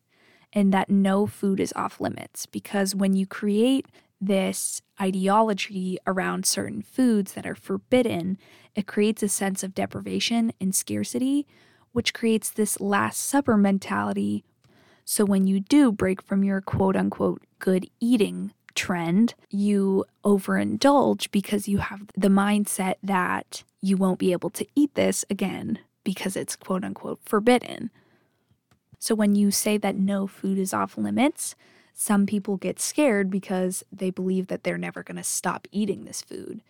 and 0.53 0.71
that 0.71 0.91
no 0.91 1.27
food 1.27 1.59
is 1.59 1.73
off 1.75 2.03
limits. 2.03 2.45
Because 2.45 2.95
when 2.95 3.15
you 3.15 3.27
create 3.27 3.87
this 4.21 4.83
ideology 5.01 5.97
around 6.07 6.45
certain 6.45 6.83
foods 6.83 7.33
that 7.33 7.47
are 7.47 7.55
forbidden, 7.55 8.37
it 8.75 8.87
creates 8.87 9.23
a 9.23 9.29
sense 9.29 9.63
of 9.63 9.75
deprivation 9.75 10.53
and 10.61 10.75
scarcity, 10.75 11.47
which 11.93 12.13
creates 12.13 12.51
this 12.51 12.79
Last 12.83 13.23
Supper 13.23 13.57
mentality. 13.57 14.45
So 15.07 15.25
when 15.25 15.47
you 15.47 15.59
do 15.59 15.91
break 15.91 16.21
from 16.21 16.45
your 16.45 16.61
quote 16.61 16.97
unquote 16.97 17.41
good 17.61 17.89
eating 17.99 18.53
trend, 18.75 19.35
you 19.51 20.05
overindulge 20.25 21.31
because 21.31 21.69
you 21.69 21.79
have 21.79 22.03
the 22.17 22.29
mindset 22.29 22.97
that 23.03 23.63
you 23.81 23.97
won't 23.97 24.19
be 24.19 24.33
able 24.33 24.51
to 24.51 24.67
eat 24.75 24.95
this 24.95 25.25
again 25.29 25.79
because 26.05 26.37
it's 26.37 26.57
quote 26.57 26.85
unquote 26.85 27.21
forbidden. 27.25 27.91
So 28.99 29.15
when 29.15 29.35
you 29.35 29.51
say 29.51 29.77
that 29.79 29.97
no 29.97 30.27
food 30.27 30.59
is 30.59 30.73
off 30.73 30.97
limits, 30.97 31.55
some 31.93 32.27
people 32.27 32.57
get 32.57 32.81
scared 32.81 33.31
because 33.31 33.85
they 33.93 34.11
believe 34.11 34.49
that 34.49 34.65
they're 34.65 34.79
never 34.79 35.03
going 35.03 35.17
to 35.17 35.23
stop 35.23 35.69
eating 35.71 36.05
this 36.05 36.23
food. 36.23 36.61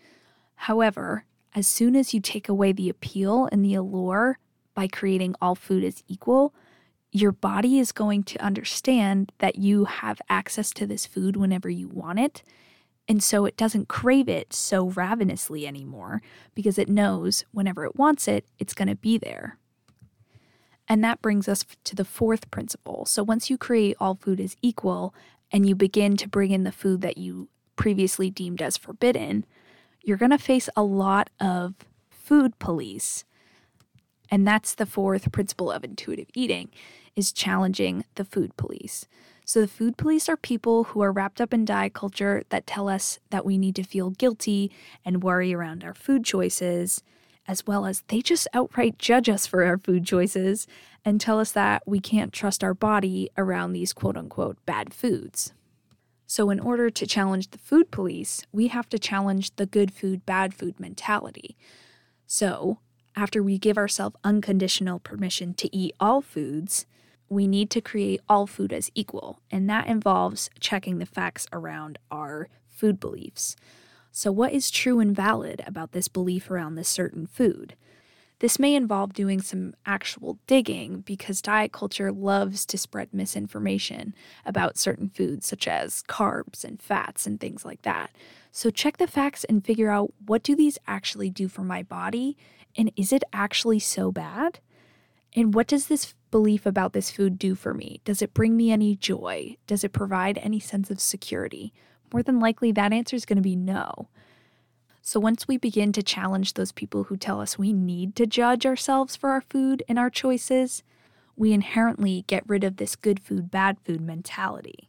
However, 0.57 1.25
as 1.55 1.67
soon 1.67 1.97
as 1.97 2.13
you 2.13 2.21
take 2.21 2.49
away 2.49 2.73
the 2.73 2.89
appeal 2.89 3.49
and 3.51 3.65
the 3.65 3.75
allure 3.75 4.39
by 4.75 4.89
creating 4.89 5.35
all 5.41 5.55
food 5.55 5.85
as 5.85 6.03
equal, 6.09 6.53
your 7.15 7.31
body 7.31 7.79
is 7.79 7.93
going 7.93 8.25
to 8.25 8.45
understand 8.45 9.31
that 9.39 9.55
you 9.55 9.85
have 9.85 10.21
access 10.29 10.73
to 10.73 10.85
this 10.85 11.07
food 11.07 11.37
whenever 11.37 11.71
you 11.71 11.87
want 11.87 12.19
it. 12.19 12.43
And 13.07 13.23
so 13.23 13.45
it 13.45 13.57
doesn't 13.57 13.87
crave 13.87 14.29
it 14.29 14.53
so 14.53 14.89
ravenously 14.89 15.65
anymore 15.65 16.23
because 16.57 16.77
it 16.77 16.89
knows 16.89 17.45
whenever 17.53 17.85
it 17.85 17.95
wants 17.95 18.27
it, 18.27 18.47
it's 18.59 18.75
going 18.75 18.89
to 18.89 18.97
be 18.97 19.17
there. 19.17 19.59
And 20.89 21.05
that 21.05 21.23
brings 21.23 21.49
us 21.49 21.65
to 21.85 21.95
the 21.95 22.05
fourth 22.05 22.51
principle. 22.51 23.07
So 23.07 23.23
once 23.23 23.49
you 23.49 23.57
create 23.57 23.97
all 24.01 24.17
food 24.17 24.41
as 24.41 24.57
equal 24.61 25.15
and 25.53 25.69
you 25.69 25.77
begin 25.77 26.17
to 26.17 26.29
bring 26.29 26.51
in 26.51 26.65
the 26.65 26.73
food 26.73 27.01
that 27.03 27.17
you 27.17 27.49
previously 27.77 28.29
deemed 28.29 28.61
as 28.61 28.77
forbidden, 28.77 29.47
you're 30.03 30.17
going 30.17 30.33
to 30.33 30.39
face 30.39 30.69
a 30.77 30.83
lot 30.83 31.31
of 31.39 31.75
food 32.11 32.59
police. 32.59 33.25
And 34.33 34.49
that's 34.49 34.75
the 34.75 34.87
fourth 34.87 35.31
principle 35.31 35.71
of 35.71 35.85
intuitive 35.85 36.27
eating 36.35 36.71
is 37.17 37.33
challenging 37.33 38.05
the 38.15 38.25
food 38.25 38.57
police. 38.57 39.07
So 39.45 39.61
the 39.61 39.69
food 39.69 39.97
police 39.97 40.29
are 40.29 40.37
people 40.37 40.85
who 40.85 41.03
are 41.03 41.13
wrapped 41.13 41.41
up 41.41 41.53
in 41.53 41.65
diet 41.65 41.93
culture 41.93 42.45
that 42.49 42.67
tell 42.67 42.89
us 42.89 43.19
that 43.31 43.45
we 43.45 43.59
need 43.59 43.77
to 43.77 43.83
feel 43.83 44.11
guilty 44.11 44.71
and 45.05 45.23
worry 45.23 45.53
around 45.53 45.85
our 45.85 45.95
food 45.95 46.25
choices 46.25 47.03
as 47.47 47.67
well 47.67 47.87
as 47.87 48.03
they 48.09 48.21
just 48.23 48.49
outright 48.55 48.99
judge 48.99 49.29
us 49.29 49.47
for 49.47 49.65
our 49.65 49.79
food 49.79 50.07
choices 50.07 50.67
and 51.05 51.21
tell 51.21 51.39
us 51.39 51.53
that 51.53 51.83
we 51.87 52.01
can't 52.01 52.33
trust 52.33 52.65
our 52.65 52.75
body 52.75 53.31
around 53.37 53.73
these 53.73 53.93
quote 53.93 54.17
unquote 54.17 54.57
bad 54.65 54.95
foods. 54.95 55.53
So, 56.27 56.49
in 56.49 56.59
order 56.59 56.89
to 56.89 57.07
challenge 57.07 57.51
the 57.51 57.59
food 57.59 57.91
police, 57.91 58.47
we 58.51 58.69
have 58.69 58.89
to 58.89 58.99
challenge 58.99 59.55
the 59.57 59.67
good 59.67 59.93
food, 59.93 60.25
bad 60.25 60.55
food 60.55 60.81
mentality. 60.81 61.57
So, 62.27 62.79
after 63.15 63.43
we 63.43 63.59
give 63.59 63.77
ourselves 63.77 64.17
unconditional 64.25 64.99
permission 64.99 65.53
to 65.55 65.77
eat 65.77 65.95
all 66.01 66.23
foods, 66.23 66.87
we 67.35 67.47
need 67.47 67.71
to 67.71 67.81
create 67.81 68.21
all 68.29 68.47
food 68.47 68.73
as 68.73 68.91
equal, 68.95 69.41
and 69.51 69.69
that 69.69 69.87
involves 69.87 70.51
checking 70.61 70.99
the 70.99 71.07
facts 71.07 71.47
around 71.53 71.99
our 72.11 72.49
food 72.71 72.99
beliefs. 73.01 73.57
So, 74.11 74.31
what 74.31 74.53
is 74.53 74.71
true 74.71 75.01
and 75.01 75.15
valid 75.15 75.63
about 75.67 75.93
this 75.93 76.09
belief 76.09 76.51
around 76.51 76.75
this 76.77 76.89
certain 76.89 77.27
food? 77.27 77.75
This 78.41 78.59
may 78.59 78.75
involve 78.75 79.13
doing 79.13 79.41
some 79.41 79.75
actual 79.87 80.39
digging 80.47 81.01
because 81.01 81.41
diet 81.41 81.73
culture 81.73 82.13
loves 82.13 82.67
to 82.67 82.77
spread 82.77 83.15
misinformation 83.15 84.15
about 84.45 84.77
certain 84.77 85.09
foods, 85.09 85.47
such 85.47 85.67
as 85.67 86.03
carbs 86.09 86.65
and 86.65 86.83
fats 86.83 87.27
and 87.27 87.41
things 87.41 87.65
like 87.65 87.83
that. 87.83 88.11
So 88.51 88.71
check 88.71 88.99
the 88.99 89.07
facts 89.07 89.45
and 89.45 89.65
figure 89.65 89.91
out 89.91 90.13
what 90.27 90.43
do 90.43 90.55
these 90.55 90.79
actually 90.87 91.31
do 91.31 91.49
for 91.49 91.63
my 91.63 91.83
body 91.83 92.37
and 92.77 92.93
is 92.97 93.13
it 93.13 93.25
actually 93.33 93.79
so 93.79 94.11
bad? 94.11 94.61
And 95.35 95.55
what 95.55 95.67
does 95.67 95.87
this 95.87 96.15
belief 96.35 96.67
about 96.67 96.93
this 96.95 97.13
food 97.13 97.39
do 97.39 97.55
for 97.55 97.73
me? 97.73 98.01
Does 98.05 98.21
it 98.21 98.35
bring 98.35 98.57
me 98.57 98.73
any 98.73 98.97
joy? 98.97 99.57
Does 99.69 99.85
it 99.85 99.93
provide 99.93 100.37
any 100.39 100.59
sense 100.59 100.91
of 100.91 101.01
security? 101.01 101.73
more 102.15 102.23
than 102.23 102.39
likely 102.39 102.71
that 102.71 102.93
answer 102.93 103.17
is 103.17 103.27
going 103.27 103.37
to 103.37 103.43
be 103.43 103.57
no. 103.57 104.09
So 105.03 105.19
once 105.19 105.49
we 105.49 105.59
begin 105.59 105.93
to 105.93 106.03
challenge 106.03 106.55
those 106.55 106.71
people 106.71 107.05
who 107.05 107.17
tell 107.17 107.41
us 107.41 107.59
we 107.59 107.73
need 107.73 108.15
to 108.17 108.25
judge 108.25 108.65
ourselves 108.65 109.17
for 109.17 109.31
our 109.31 109.41
food 109.41 109.83
and 109.89 109.99
our 109.99 110.11
choices, 110.11 110.85
we 111.37 111.53
inherently 111.53 112.25
get 112.29 112.49
rid 112.49 112.63
of 112.63 112.77
this 112.77 112.95
good 112.95 113.19
food, 113.19 113.51
bad 113.51 113.79
food 113.85 114.01
mentality. 114.01 114.89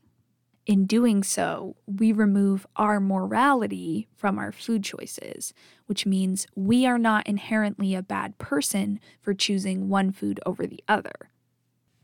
In 0.66 0.88
doing 0.88 1.22
so, 1.22 1.76
we 1.86 2.12
remove 2.12 2.66
our 2.76 3.00
morality 3.00 4.08
from 4.16 4.40
our 4.40 4.52
food 4.52 4.84
choices, 4.84 5.54
which 5.86 6.08
means 6.08 6.48
we 6.56 6.88
are 6.88 6.98
not 6.98 7.28
inherently 7.28 7.94
a 7.94 8.02
bad 8.02 8.40
person 8.40 9.00
for 9.22 9.36
choosing 9.36 9.90
one 9.90 10.12
food 10.12 10.40
over 10.44 10.66
the 10.66 10.84
other. 10.88 11.30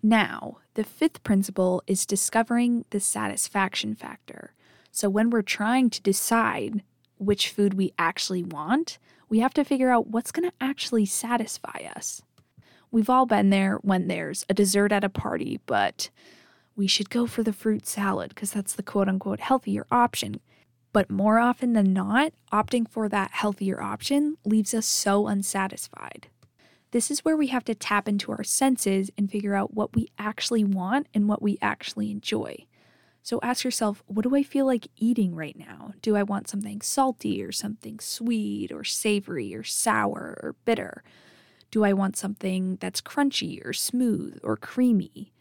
Now, 0.04 0.58
the 0.76 0.84
fifth 0.84 1.24
principle 1.24 1.82
is 1.88 2.06
discovering 2.06 2.86
the 2.92 3.00
satisfaction 3.00 3.96
factor, 3.96 4.54
so 4.92 5.10
when 5.10 5.32
we're 5.32 5.42
trying 5.42 5.90
to 5.90 6.02
decide 6.02 6.84
which 7.18 7.50
food 7.50 7.74
we 7.76 7.94
actually 7.98 8.44
want, 8.44 9.00
we 9.30 9.40
have 9.40 9.54
to 9.56 9.64
figure 9.64 9.90
out 9.90 10.08
what's 10.08 10.32
going 10.32 10.50
to 10.50 10.56
actually 10.62 11.06
satisfy 11.06 11.80
us. 11.96 12.22
We've 12.92 13.10
all 13.10 13.26
been 13.26 13.50
there 13.50 13.78
when 13.78 14.08
there's 14.08 14.46
a 14.50 14.54
dessert 14.54 14.92
at 14.92 15.04
a 15.04 15.10
party, 15.10 15.62
but 15.66 16.10
we 16.76 16.88
should 16.88 17.10
go 17.10 17.28
for 17.28 17.44
the 17.44 17.54
fruit 17.54 17.86
salad 17.86 18.30
because 18.30 18.52
that's 18.52 18.74
the 18.74 18.84
quote 18.84 19.08
unquote 19.08 19.40
healthier 19.40 19.86
option. 19.92 20.40
But 20.94 21.10
more 21.10 21.40
often 21.40 21.74
than 21.74 21.94
not, 21.94 22.34
opting 22.52 22.90
for 22.90 23.08
that 23.10 23.32
healthier 23.32 23.82
option 23.82 24.38
leaves 24.46 24.74
us 24.74 24.86
so 24.86 25.28
unsatisfied. 25.28 26.28
This 26.92 27.10
is 27.10 27.24
where 27.24 27.38
we 27.38 27.48
have 27.48 27.64
to 27.66 27.76
tap 27.76 28.08
into 28.10 28.32
our 28.32 28.44
senses 28.44 29.10
and 29.18 29.32
figure 29.32 29.56
out 29.56 29.74
what 29.74 29.96
we 29.96 30.10
actually 30.20 30.66
want 30.66 31.08
and 31.14 31.30
what 31.30 31.42
we 31.42 31.58
actually 31.62 32.12
enjoy. 32.12 32.66
So 33.24 33.40
ask 33.42 33.64
yourself, 33.64 34.04
what 34.08 34.24
do 34.24 34.36
I 34.36 34.44
feel 34.44 34.66
like 34.66 34.88
eating 34.98 35.36
right 35.36 35.58
now? 35.58 35.94
Do 36.02 36.16
I 36.18 36.24
want 36.24 36.50
something 36.50 36.82
salty 36.82 37.42
or 37.44 37.52
something 37.52 38.00
sweet 38.00 38.72
or 38.72 38.84
savory 38.84 39.56
or 39.56 39.64
sour 39.64 40.40
or 40.42 40.56
bitter? 40.66 41.04
Do 41.70 41.86
I 41.86 41.94
want 41.94 42.18
something 42.18 42.78
that's 42.82 43.00
crunchy 43.00 43.66
or 43.66 43.72
smooth 43.72 44.40
or 44.44 44.58
creamy? 44.58 45.32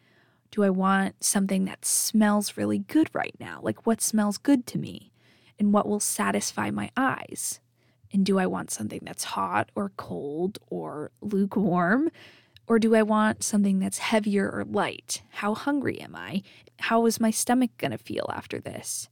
Do 0.50 0.64
I 0.64 0.70
want 0.70 1.22
something 1.22 1.64
that 1.66 1.84
smells 1.84 2.56
really 2.56 2.78
good 2.78 3.08
right 3.12 3.34
now? 3.38 3.60
Like 3.62 3.86
what 3.86 4.00
smells 4.00 4.38
good 4.38 4.66
to 4.68 4.78
me? 4.78 5.12
And 5.58 5.72
what 5.72 5.86
will 5.86 6.00
satisfy 6.00 6.70
my 6.70 6.90
eyes? 6.96 7.60
And 8.12 8.26
do 8.26 8.38
I 8.38 8.46
want 8.46 8.70
something 8.70 9.00
that's 9.04 9.24
hot 9.24 9.70
or 9.74 9.92
cold 9.96 10.58
or 10.68 11.12
lukewarm? 11.20 12.10
Or 12.66 12.78
do 12.78 12.94
I 12.94 13.02
want 13.02 13.42
something 13.42 13.78
that's 13.78 13.98
heavier 13.98 14.48
or 14.48 14.64
light? 14.64 15.22
How 15.30 15.54
hungry 15.54 16.00
am 16.00 16.16
I? 16.16 16.42
How 16.78 17.06
is 17.06 17.20
my 17.20 17.30
stomach 17.30 17.70
going 17.78 17.90
to 17.90 17.98
feel 17.98 18.30
after 18.32 18.60
this? 18.60 19.08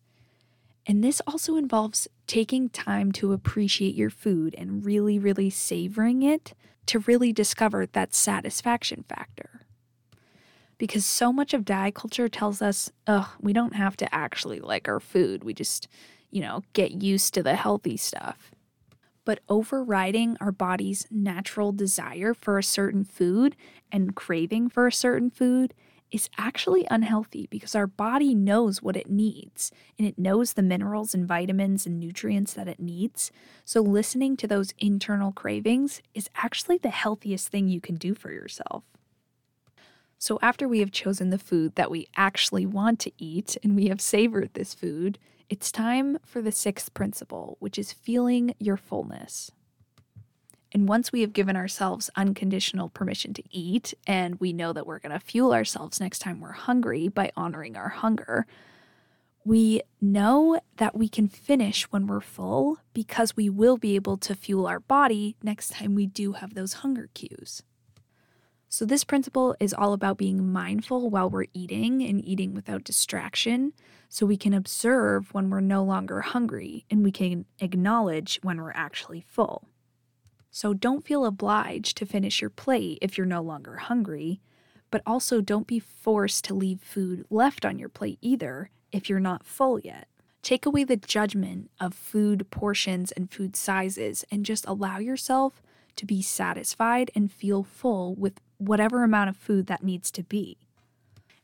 And 0.87 1.05
this 1.05 1.21
also 1.27 1.57
involves 1.57 2.09
taking 2.27 2.71
time 2.71 3.13
to 3.13 3.33
appreciate 3.33 3.95
your 3.95 4.11
food 4.11 4.55
and 4.57 4.85
really, 4.85 5.19
really 5.19 5.51
savoring 5.51 6.23
it 6.23 6.55
to 6.87 7.01
really 7.01 7.33
discover 7.33 7.85
that 7.87 8.15
satisfaction 8.15 9.05
factor. 9.09 9.67
Because 10.79 11.05
so 11.05 11.33
much 11.33 11.53
of 11.53 11.65
diet 11.65 11.95
culture 11.95 12.29
tells 12.29 12.63
us, 12.63 12.91
ugh, 13.07 13.29
we 13.41 13.53
don't 13.53 13.75
have 13.75 13.97
to 13.99 14.15
actually 14.15 14.61
like 14.61 14.89
our 14.89 15.01
food. 15.01 15.45
We 15.45 15.53
just, 15.53 15.89
you 16.31 16.41
know, 16.41 16.63
get 16.73 17.03
used 17.03 17.35
to 17.35 17.43
the 17.43 17.57
healthy 17.57 17.97
stuff 17.97 18.53
but 19.29 19.41
overriding 19.47 20.39
our 20.41 20.51
body's 20.51 21.07
natural 21.11 21.71
desire 21.71 22.33
for 22.33 22.57
a 22.57 22.63
certain 22.63 23.05
food 23.05 23.55
and 23.93 24.17
craving 24.17 24.71
for 24.71 24.87
a 24.87 24.93
certain 24.93 25.29
food 25.29 25.75
is 26.11 26.31
actually 26.39 26.87
unhealthy 26.91 27.47
because 27.51 27.75
our 27.75 27.87
body 27.87 28.35
knows 28.35 28.81
what 28.81 28.97
it 28.97 29.11
needs 29.11 29.71
and 29.99 30.09
it 30.09 30.19
knows 30.19 30.55
the 30.55 30.63
minerals 30.63 31.13
and 31.15 31.29
vitamins 31.29 31.85
and 31.85 32.01
nutrients 32.01 32.55
that 32.55 32.69
it 32.69 32.81
needs. 32.81 33.31
So, 33.67 33.83
listening 33.83 34.35
to 34.39 34.47
those 34.47 34.73
internal 34.79 35.33
cravings 35.33 36.01
is 36.15 36.31
actually 36.37 36.79
the 36.79 36.89
healthiest 36.89 37.49
thing 37.49 37.69
you 37.69 37.83
can 37.83 37.97
do 37.97 38.15
for 38.15 38.33
yourself. 38.33 38.85
So, 40.19 40.39
after 40.43 40.67
we 40.67 40.81
have 40.81 40.91
chosen 40.91 41.31
the 41.31 41.39
food 41.39 41.77
that 41.77 41.91
we 41.91 42.09
actually 42.17 42.67
want 42.67 42.99
to 43.01 43.13
eat 43.19 43.57
and 43.63 43.77
we 43.77 43.87
have 43.89 44.01
savored 44.01 44.51
this 44.55 44.75
food, 44.75 45.19
it's 45.49 45.71
time 45.71 46.19
for 46.25 46.43
the 46.43 46.53
sixth 46.53 46.93
principle, 46.93 47.57
which 47.61 47.79
is 47.79 47.93
feeling 47.93 48.55
your 48.59 48.77
fullness. 48.77 49.53
And 50.73 50.89
once 50.89 51.13
we 51.13 51.21
have 51.23 51.33
given 51.33 51.57
ourselves 51.57 52.11
unconditional 52.17 52.91
permission 52.91 53.33
to 53.35 53.43
eat, 53.51 53.95
and 54.07 54.39
we 54.41 54.53
know 54.53 54.73
that 54.75 54.87
we're 54.87 54.99
going 54.99 55.19
to 55.19 55.25
fuel 55.25 55.55
ourselves 55.55 56.01
next 56.01 56.19
time 56.19 56.41
we're 56.41 56.53
hungry 56.53 57.09
by 57.09 57.31
honoring 57.37 57.77
our 57.77 57.89
hunger, 57.89 58.47
We 59.45 59.81
know 60.01 60.61
that 60.77 60.95
we 60.95 61.09
can 61.09 61.27
finish 61.27 61.85
when 61.85 62.07
we're 62.07 62.21
full 62.21 62.79
because 62.93 63.35
we 63.35 63.49
will 63.49 63.79
be 63.79 63.95
able 63.95 64.19
to 64.19 64.35
fuel 64.35 64.67
our 64.67 64.81
body 64.81 65.37
next 65.43 65.71
time 65.71 65.95
we 65.95 66.07
do 66.07 66.33
have 66.33 66.53
those 66.53 66.75
hunger 66.75 67.09
cues. 67.15 67.63
So, 68.71 68.85
this 68.85 69.03
principle 69.03 69.57
is 69.59 69.73
all 69.73 69.95
about 69.95 70.19
being 70.19 70.53
mindful 70.53 71.09
while 71.09 71.31
we're 71.31 71.47
eating 71.55 72.03
and 72.03 72.23
eating 72.23 72.53
without 72.53 72.85
distraction 72.85 73.73
so 74.11 74.27
we 74.27 74.37
can 74.37 74.53
observe 74.53 75.33
when 75.33 75.49
we're 75.49 75.61
no 75.61 75.83
longer 75.83 76.21
hungry 76.21 76.85
and 76.91 77.03
we 77.03 77.11
can 77.11 77.47
acknowledge 77.61 78.39
when 78.43 78.61
we're 78.61 78.73
actually 78.73 79.23
full. 79.27 79.69
So, 80.51 80.75
don't 80.75 81.07
feel 81.07 81.25
obliged 81.25 81.97
to 81.97 82.07
finish 82.07 82.43
your 82.43 82.51
plate 82.51 82.99
if 83.01 83.17
you're 83.17 83.27
no 83.27 83.41
longer 83.41 83.77
hungry, 83.77 84.43
but 84.91 85.03
also 85.07 85.41
don't 85.41 85.67
be 85.67 85.81
forced 85.81 86.45
to 86.45 86.55
leave 86.55 86.81
food 86.83 87.25
left 87.31 87.65
on 87.65 87.79
your 87.79 87.89
plate 87.89 88.19
either 88.21 88.71
if 88.93 89.09
you're 89.09 89.19
not 89.19 89.47
full 89.47 89.81
yet. 89.81 90.09
Take 90.43 90.67
away 90.67 90.85
the 90.85 90.97
judgment 90.97 91.71
of 91.81 91.95
food 91.95 92.51
portions 92.51 93.13
and 93.13 93.31
food 93.31 93.57
sizes 93.57 94.27
and 94.31 94.45
just 94.45 94.67
allow 94.67 94.99
yourself 94.99 95.63
to 95.97 96.07
be 96.07 96.23
satisfied 96.23 97.11
and 97.15 97.33
feel 97.33 97.63
full 97.63 98.15
with 98.15 98.41
whatever 98.59 99.03
amount 99.03 99.31
of 99.31 99.37
food 99.37 99.67
that 99.67 99.83
needs 99.83 100.11
to 100.11 100.23
be. 100.23 100.59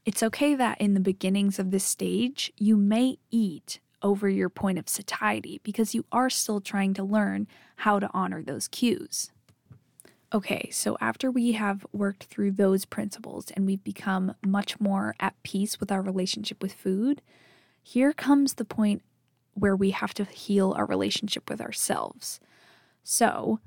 It's 0.04 0.22
okay 0.22 0.54
that 0.54 0.80
in 0.80 0.94
the 0.94 1.00
beginnings 1.00 1.58
of 1.58 1.70
this 1.70 1.84
stage, 1.84 2.52
you 2.58 2.76
may 2.76 3.18
eat 3.30 3.80
over 4.02 4.28
your 4.28 4.50
point 4.50 4.78
of 4.78 4.88
satiety 4.88 5.60
because 5.64 5.94
you 5.94 6.04
are 6.12 6.28
still 6.28 6.60
trying 6.60 6.92
to 6.94 7.02
learn 7.02 7.46
how 7.76 7.98
to 7.98 8.10
honor 8.12 8.42
those 8.42 8.68
cues. 8.68 9.30
Okay, 10.32 10.68
so 10.72 10.98
after 11.00 11.30
we 11.30 11.52
have 11.52 11.86
worked 11.92 12.24
through 12.24 12.50
those 12.50 12.84
principles 12.84 13.50
and 13.52 13.64
we've 13.64 13.84
become 13.84 14.34
much 14.44 14.78
more 14.80 15.14
at 15.20 15.40
peace 15.42 15.80
with 15.80 15.90
our 15.90 16.02
relationship 16.02 16.60
with 16.60 16.72
food, 16.72 17.22
here 17.82 18.12
comes 18.12 18.54
the 18.54 18.64
point 18.64 19.02
where 19.54 19.76
we 19.76 19.92
have 19.92 20.12
to 20.14 20.24
heal 20.24 20.74
our 20.76 20.86
relationship 20.86 21.48
with 21.48 21.60
ourselves. 21.60 22.40
So, 23.04 23.60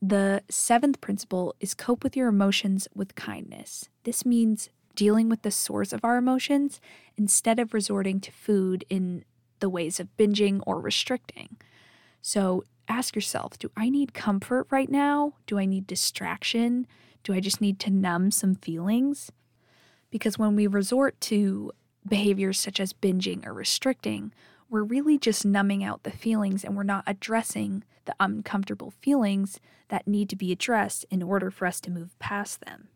the 0.00 0.42
seventh 0.48 1.00
principle 1.00 1.54
is 1.60 1.74
cope 1.74 2.04
with 2.04 2.16
your 2.16 2.28
emotions 2.28 2.86
with 2.94 3.14
kindness. 3.14 3.88
This 4.04 4.24
means 4.24 4.68
dealing 4.94 5.28
with 5.28 5.42
the 5.42 5.50
source 5.50 5.92
of 5.92 6.04
our 6.04 6.16
emotions 6.16 6.80
instead 7.16 7.58
of 7.58 7.74
resorting 7.74 8.20
to 8.20 8.32
food 8.32 8.84
in 8.88 9.24
the 9.60 9.68
ways 9.68 9.98
of 9.98 10.16
binging 10.16 10.60
or 10.66 10.80
restricting. 10.80 11.56
So 12.22 12.64
ask 12.88 13.14
yourself 13.14 13.58
do 13.58 13.70
I 13.76 13.90
need 13.90 14.14
comfort 14.14 14.66
right 14.70 14.90
now? 14.90 15.34
Do 15.46 15.58
I 15.58 15.66
need 15.66 15.86
distraction? 15.86 16.86
Do 17.24 17.34
I 17.34 17.40
just 17.40 17.60
need 17.60 17.78
to 17.80 17.90
numb 17.90 18.30
some 18.30 18.54
feelings? 18.54 19.30
Because 20.10 20.38
when 20.38 20.56
we 20.56 20.66
resort 20.66 21.20
to 21.22 21.72
behaviors 22.08 22.58
such 22.58 22.80
as 22.80 22.92
binging 22.92 23.46
or 23.46 23.52
restricting, 23.52 24.32
we're 24.68 24.82
really 24.82 25.18
just 25.18 25.46
numbing 25.46 25.82
out 25.82 26.02
the 26.02 26.10
feelings 26.10 26.64
and 26.64 26.76
we're 26.76 26.82
not 26.82 27.04
addressing 27.06 27.84
the 28.04 28.14
uncomfortable 28.20 28.90
feelings 28.90 29.60
that 29.88 30.06
need 30.06 30.28
to 30.28 30.36
be 30.36 30.52
addressed 30.52 31.04
in 31.10 31.22
order 31.22 31.50
for 31.50 31.66
us 31.66 31.80
to 31.80 31.90
move 31.90 32.18
past 32.18 32.60
them. 32.64 32.88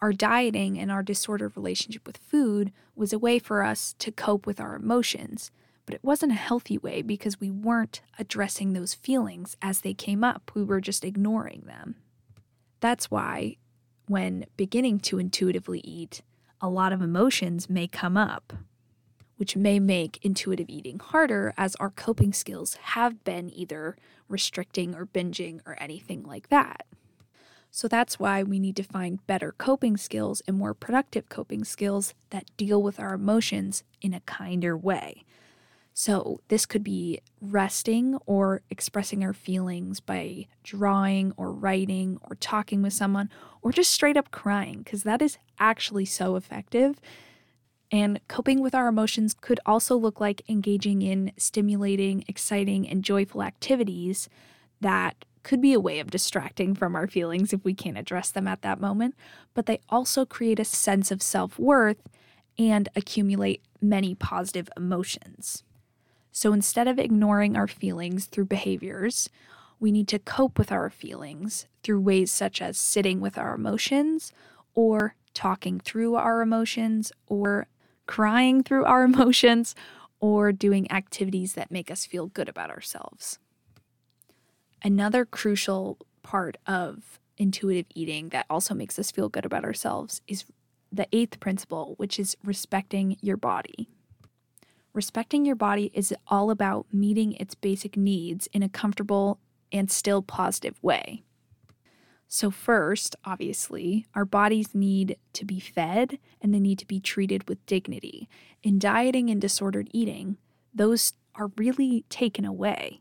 Our 0.00 0.12
dieting 0.12 0.78
and 0.78 0.92
our 0.92 1.02
disordered 1.02 1.56
relationship 1.56 2.06
with 2.06 2.18
food 2.18 2.72
was 2.94 3.12
a 3.12 3.18
way 3.18 3.38
for 3.38 3.64
us 3.64 3.94
to 3.98 4.12
cope 4.12 4.46
with 4.46 4.60
our 4.60 4.76
emotions, 4.76 5.50
but 5.86 5.94
it 5.94 6.04
wasn't 6.04 6.32
a 6.32 6.36
healthy 6.36 6.78
way 6.78 7.02
because 7.02 7.40
we 7.40 7.50
weren't 7.50 8.02
addressing 8.18 8.72
those 8.72 8.94
feelings 8.94 9.56
as 9.60 9.80
they 9.80 9.94
came 9.94 10.22
up. 10.22 10.52
We 10.54 10.62
were 10.62 10.80
just 10.80 11.04
ignoring 11.04 11.64
them. 11.66 11.96
That's 12.80 13.10
why, 13.10 13.56
when 14.06 14.46
beginning 14.56 15.00
to 15.00 15.18
intuitively 15.18 15.80
eat, 15.80 16.22
a 16.60 16.68
lot 16.68 16.92
of 16.92 17.02
emotions 17.02 17.68
may 17.68 17.88
come 17.88 18.16
up 18.16 18.52
which 19.38 19.56
may 19.56 19.80
make 19.80 20.18
intuitive 20.22 20.68
eating 20.68 20.98
harder 20.98 21.54
as 21.56 21.74
our 21.76 21.90
coping 21.90 22.32
skills 22.32 22.74
have 22.74 23.24
been 23.24 23.50
either 23.54 23.96
restricting 24.28 24.94
or 24.94 25.06
binging 25.06 25.60
or 25.64 25.76
anything 25.80 26.22
like 26.24 26.48
that. 26.48 26.86
So 27.70 27.86
that's 27.86 28.18
why 28.18 28.42
we 28.42 28.58
need 28.58 28.76
to 28.76 28.82
find 28.82 29.24
better 29.26 29.54
coping 29.56 29.96
skills 29.96 30.42
and 30.46 30.56
more 30.56 30.74
productive 30.74 31.28
coping 31.28 31.64
skills 31.64 32.14
that 32.30 32.50
deal 32.56 32.82
with 32.82 32.98
our 32.98 33.14
emotions 33.14 33.84
in 34.00 34.12
a 34.12 34.20
kinder 34.20 34.76
way. 34.76 35.24
So, 35.94 36.40
this 36.46 36.64
could 36.64 36.84
be 36.84 37.18
resting 37.40 38.18
or 38.24 38.62
expressing 38.70 39.24
our 39.24 39.32
feelings 39.32 39.98
by 39.98 40.46
drawing 40.62 41.32
or 41.36 41.50
writing 41.50 42.18
or 42.22 42.36
talking 42.36 42.82
with 42.82 42.92
someone 42.92 43.28
or 43.62 43.72
just 43.72 43.90
straight 43.90 44.16
up 44.16 44.30
crying, 44.30 44.82
because 44.82 45.02
that 45.02 45.20
is 45.20 45.38
actually 45.58 46.04
so 46.04 46.36
effective 46.36 47.00
and 47.90 48.20
coping 48.28 48.60
with 48.60 48.74
our 48.74 48.88
emotions 48.88 49.34
could 49.34 49.60
also 49.64 49.96
look 49.96 50.20
like 50.20 50.48
engaging 50.48 51.02
in 51.02 51.32
stimulating, 51.36 52.24
exciting, 52.28 52.88
and 52.88 53.02
joyful 53.02 53.42
activities 53.42 54.28
that 54.80 55.24
could 55.42 55.60
be 55.60 55.72
a 55.72 55.80
way 55.80 55.98
of 55.98 56.10
distracting 56.10 56.74
from 56.74 56.94
our 56.94 57.06
feelings 57.06 57.52
if 57.52 57.64
we 57.64 57.72
can't 57.72 57.96
address 57.96 58.30
them 58.30 58.46
at 58.46 58.62
that 58.62 58.80
moment, 58.80 59.14
but 59.54 59.66
they 59.66 59.80
also 59.88 60.26
create 60.26 60.60
a 60.60 60.64
sense 60.64 61.10
of 61.10 61.22
self 61.22 61.58
worth 61.58 62.02
and 62.58 62.88
accumulate 62.94 63.62
many 63.80 64.14
positive 64.14 64.68
emotions. 64.76 65.62
So 66.32 66.52
instead 66.52 66.86
of 66.86 66.98
ignoring 66.98 67.56
our 67.56 67.66
feelings 67.66 68.26
through 68.26 68.46
behaviors, 68.46 69.30
we 69.80 69.90
need 69.92 70.08
to 70.08 70.18
cope 70.18 70.58
with 70.58 70.70
our 70.72 70.90
feelings 70.90 71.66
through 71.82 72.00
ways 72.00 72.30
such 72.30 72.60
as 72.60 72.76
sitting 72.76 73.20
with 73.20 73.38
our 73.38 73.54
emotions 73.54 74.32
or 74.74 75.14
talking 75.34 75.80
through 75.80 76.16
our 76.16 76.42
emotions 76.42 77.12
or 77.26 77.68
crying 78.08 78.64
through 78.64 78.84
our 78.84 79.04
emotions, 79.10 79.76
or 80.18 80.50
doing 80.50 80.90
activities 80.90 81.52
that 81.54 81.70
make 81.70 81.92
us 81.92 82.04
feel 82.04 82.26
good 82.26 82.48
about 82.48 82.70
ourselves. 82.70 83.38
Another 84.82 85.24
crucial 85.24 85.96
part 86.22 86.56
of 86.66 87.20
intuitive 87.36 87.86
eating 87.94 88.30
that 88.30 88.46
also 88.50 88.74
makes 88.74 88.98
us 88.98 89.12
feel 89.12 89.28
good 89.28 89.44
about 89.44 89.64
ourselves 89.64 90.20
is 90.26 90.44
the 90.90 91.06
eighth 91.12 91.38
principle, 91.38 91.94
which 91.98 92.18
is 92.18 92.36
respecting 92.42 93.16
your 93.20 93.36
body. 93.36 93.88
Respecting 94.92 95.44
your 95.44 95.54
body 95.54 95.92
is 95.94 96.12
all 96.26 96.50
about 96.50 96.86
meeting 96.92 97.34
its 97.34 97.54
basic 97.54 97.96
needs 97.96 98.48
in 98.52 98.64
a 98.64 98.68
comfortable 98.68 99.38
and 99.70 99.88
still 99.90 100.22
positive 100.22 100.82
way. 100.82 101.22
So, 102.30 102.50
first, 102.50 103.16
obviously, 103.24 104.06
our 104.14 104.26
bodies 104.26 104.74
need 104.74 105.16
to 105.32 105.46
be 105.46 105.58
fed 105.58 106.18
and 106.42 106.52
they 106.52 106.60
need 106.60 106.78
to 106.78 106.86
be 106.86 107.00
treated 107.00 107.48
with 107.48 107.64
dignity. 107.64 108.28
In 108.62 108.78
dieting 108.78 109.30
and 109.30 109.40
disordered 109.40 109.88
eating, 109.94 110.36
those 110.74 111.14
are 111.34 111.50
really 111.56 112.04
taken 112.10 112.44
away. 112.44 113.00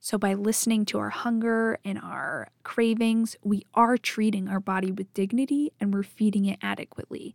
So, 0.00 0.16
by 0.16 0.32
listening 0.32 0.86
to 0.86 0.98
our 0.98 1.10
hunger 1.10 1.78
and 1.84 1.98
our 1.98 2.48
cravings, 2.62 3.36
we 3.42 3.66
are 3.74 3.98
treating 3.98 4.48
our 4.48 4.60
body 4.60 4.90
with 4.90 5.12
dignity 5.12 5.70
and 5.78 5.92
we're 5.92 6.02
feeding 6.02 6.46
it 6.46 6.58
adequately, 6.62 7.34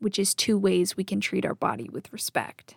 which 0.00 0.18
is 0.18 0.34
two 0.34 0.58
ways 0.58 0.96
we 0.96 1.04
can 1.04 1.20
treat 1.20 1.46
our 1.46 1.54
body 1.54 1.88
with 1.88 2.12
respect. 2.12 2.74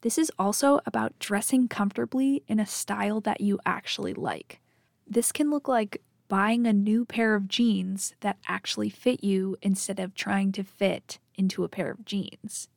This 0.00 0.18
is 0.18 0.32
also 0.36 0.80
about 0.84 1.16
dressing 1.20 1.68
comfortably 1.68 2.42
in 2.48 2.58
a 2.58 2.66
style 2.66 3.20
that 3.20 3.40
you 3.40 3.60
actually 3.64 4.14
like. 4.14 4.60
This 5.06 5.30
can 5.30 5.48
look 5.48 5.68
like 5.68 6.02
buying 6.28 6.66
a 6.66 6.72
new 6.72 7.04
pair 7.04 7.34
of 7.34 7.48
jeans 7.48 8.14
that 8.20 8.38
actually 8.46 8.90
fit 8.90 9.22
you 9.22 9.56
instead 9.62 10.00
of 10.00 10.14
trying 10.14 10.52
to 10.52 10.64
fit 10.64 11.18
into 11.34 11.64
a 11.64 11.68
pair 11.68 11.90
of 11.90 12.04
jeans. 12.04 12.68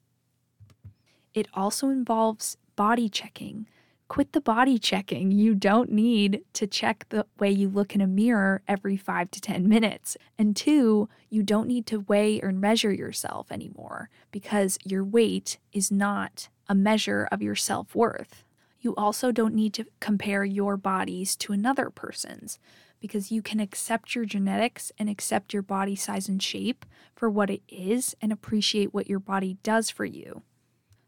It 1.34 1.48
also 1.54 1.90
involves 1.90 2.58
body 2.76 3.10
checking. 3.10 3.68
Quit 4.08 4.32
the 4.32 4.42
body 4.42 4.80
checking. 4.80 5.32
You 5.32 5.54
don't 5.54 5.92
need 5.92 6.42
to 6.54 6.66
check 6.66 7.06
the 7.10 7.26
way 7.40 7.52
you 7.52 7.68
look 7.68 7.94
in 7.94 8.02
a 8.02 8.08
mirror 8.08 8.62
every 8.68 8.96
five 8.96 9.30
to 9.32 9.42
10 9.42 9.68
minutes. 9.68 10.16
And 10.38 10.56
two, 10.56 11.10
you 11.30 11.44
don't 11.44 11.68
need 11.68 11.86
to 11.88 12.00
weigh 12.00 12.40
or 12.42 12.52
measure 12.52 12.94
yourself 12.94 13.52
anymore 13.52 14.10
because 14.32 14.80
your 14.84 15.04
weight 15.04 15.58
is 15.74 15.92
not 15.92 16.48
a 16.70 16.76
measure 16.76 17.28
of 17.32 17.42
your 17.42 17.56
self 17.56 17.94
worth. 17.94 18.44
You 18.80 18.96
also 18.96 19.32
don't 19.32 19.56
need 19.56 19.74
to 19.74 19.86
compare 20.00 20.46
your 20.46 20.78
bodies 20.78 21.36
to 21.38 21.52
another 21.52 21.90
person's 21.90 22.60
because 23.00 23.32
you 23.32 23.42
can 23.42 23.60
accept 23.60 24.16
your 24.16 24.26
genetics 24.26 24.92
and 24.98 25.10
accept 25.10 25.54
your 25.54 25.62
body 25.62 25.96
size 25.96 26.28
and 26.28 26.42
shape 26.42 26.86
for 27.16 27.30
what 27.30 27.50
it 27.50 27.62
is 27.68 28.16
and 28.22 28.32
appreciate 28.32 28.94
what 28.94 29.08
your 29.08 29.20
body 29.20 29.58
does 29.64 29.90
for 29.90 30.06
you. 30.06 30.42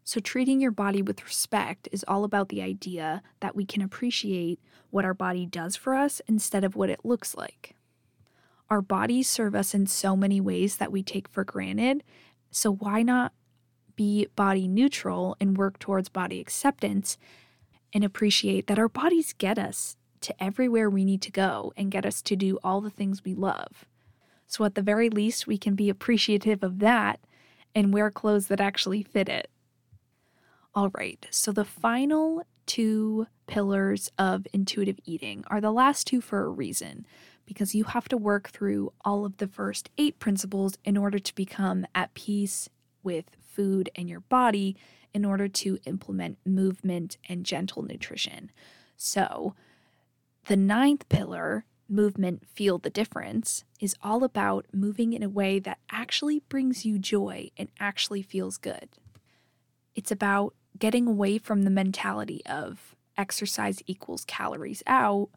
So, 0.04 0.20
treating 0.20 0.60
your 0.60 0.70
body 0.72 1.02
with 1.02 1.24
respect 1.24 1.88
is 1.92 2.04
all 2.08 2.24
about 2.24 2.48
the 2.48 2.62
idea 2.62 3.22
that 3.40 3.54
we 3.54 3.64
can 3.64 3.82
appreciate 3.82 4.58
what 4.90 5.04
our 5.04 5.14
body 5.14 5.46
does 5.46 5.76
for 5.76 5.94
us 5.94 6.20
instead 6.26 6.64
of 6.64 6.74
what 6.74 6.90
it 6.90 7.04
looks 7.04 7.36
like. 7.36 7.76
Our 8.68 8.82
bodies 8.82 9.28
serve 9.28 9.54
us 9.54 9.74
in 9.74 9.86
so 9.86 10.16
many 10.16 10.40
ways 10.40 10.76
that 10.76 10.92
we 10.92 11.02
take 11.02 11.28
for 11.28 11.44
granted, 11.44 12.02
so 12.50 12.72
why 12.72 13.02
not 13.02 13.32
be 13.94 14.26
body 14.34 14.66
neutral 14.66 15.36
and 15.40 15.58
work 15.58 15.78
towards 15.78 16.08
body 16.08 16.40
acceptance 16.40 17.18
and 17.92 18.02
appreciate 18.02 18.66
that 18.66 18.78
our 18.78 18.88
bodies 18.88 19.34
get 19.36 19.58
us 19.58 19.96
to 20.20 20.42
everywhere 20.42 20.90
we 20.90 21.04
need 21.04 21.22
to 21.22 21.30
go 21.30 21.72
and 21.76 21.90
get 21.90 22.06
us 22.06 22.22
to 22.22 22.36
do 22.36 22.58
all 22.62 22.80
the 22.80 22.90
things 22.90 23.24
we 23.24 23.34
love. 23.34 23.86
So, 24.46 24.64
at 24.64 24.74
the 24.74 24.82
very 24.82 25.08
least, 25.08 25.46
we 25.46 25.56
can 25.58 25.74
be 25.74 25.88
appreciative 25.88 26.62
of 26.62 26.80
that 26.80 27.20
and 27.74 27.94
wear 27.94 28.10
clothes 28.10 28.48
that 28.48 28.60
actually 28.60 29.02
fit 29.02 29.28
it. 29.28 29.48
All 30.74 30.90
right, 30.90 31.26
so 31.30 31.52
the 31.52 31.64
final 31.64 32.44
two 32.66 33.26
pillars 33.46 34.10
of 34.18 34.46
intuitive 34.52 34.98
eating 35.04 35.44
are 35.48 35.60
the 35.60 35.72
last 35.72 36.06
two 36.06 36.20
for 36.20 36.44
a 36.44 36.48
reason, 36.48 37.06
because 37.44 37.74
you 37.74 37.84
have 37.84 38.08
to 38.08 38.16
work 38.16 38.50
through 38.50 38.92
all 39.04 39.24
of 39.24 39.38
the 39.38 39.48
first 39.48 39.90
eight 39.98 40.18
principles 40.18 40.78
in 40.84 40.96
order 40.96 41.18
to 41.18 41.34
become 41.34 41.86
at 41.94 42.14
peace 42.14 42.68
with 43.02 43.24
food 43.40 43.90
and 43.96 44.08
your 44.08 44.20
body 44.20 44.76
in 45.12 45.24
order 45.24 45.48
to 45.48 45.78
implement 45.84 46.38
movement 46.46 47.16
and 47.28 47.44
gentle 47.44 47.82
nutrition. 47.82 48.50
So, 48.96 49.54
the 50.50 50.56
ninth 50.56 51.08
pillar, 51.08 51.64
movement, 51.88 52.44
feel 52.44 52.76
the 52.76 52.90
difference, 52.90 53.62
is 53.78 53.94
all 54.02 54.24
about 54.24 54.66
moving 54.72 55.12
in 55.12 55.22
a 55.22 55.28
way 55.28 55.60
that 55.60 55.78
actually 55.92 56.40
brings 56.48 56.84
you 56.84 56.98
joy 56.98 57.48
and 57.56 57.68
actually 57.78 58.20
feels 58.20 58.56
good. 58.56 58.88
It's 59.94 60.10
about 60.10 60.56
getting 60.76 61.06
away 61.06 61.38
from 61.38 61.62
the 61.62 61.70
mentality 61.70 62.42
of 62.46 62.96
exercise 63.16 63.80
equals 63.86 64.24
calories 64.24 64.82
out 64.88 65.28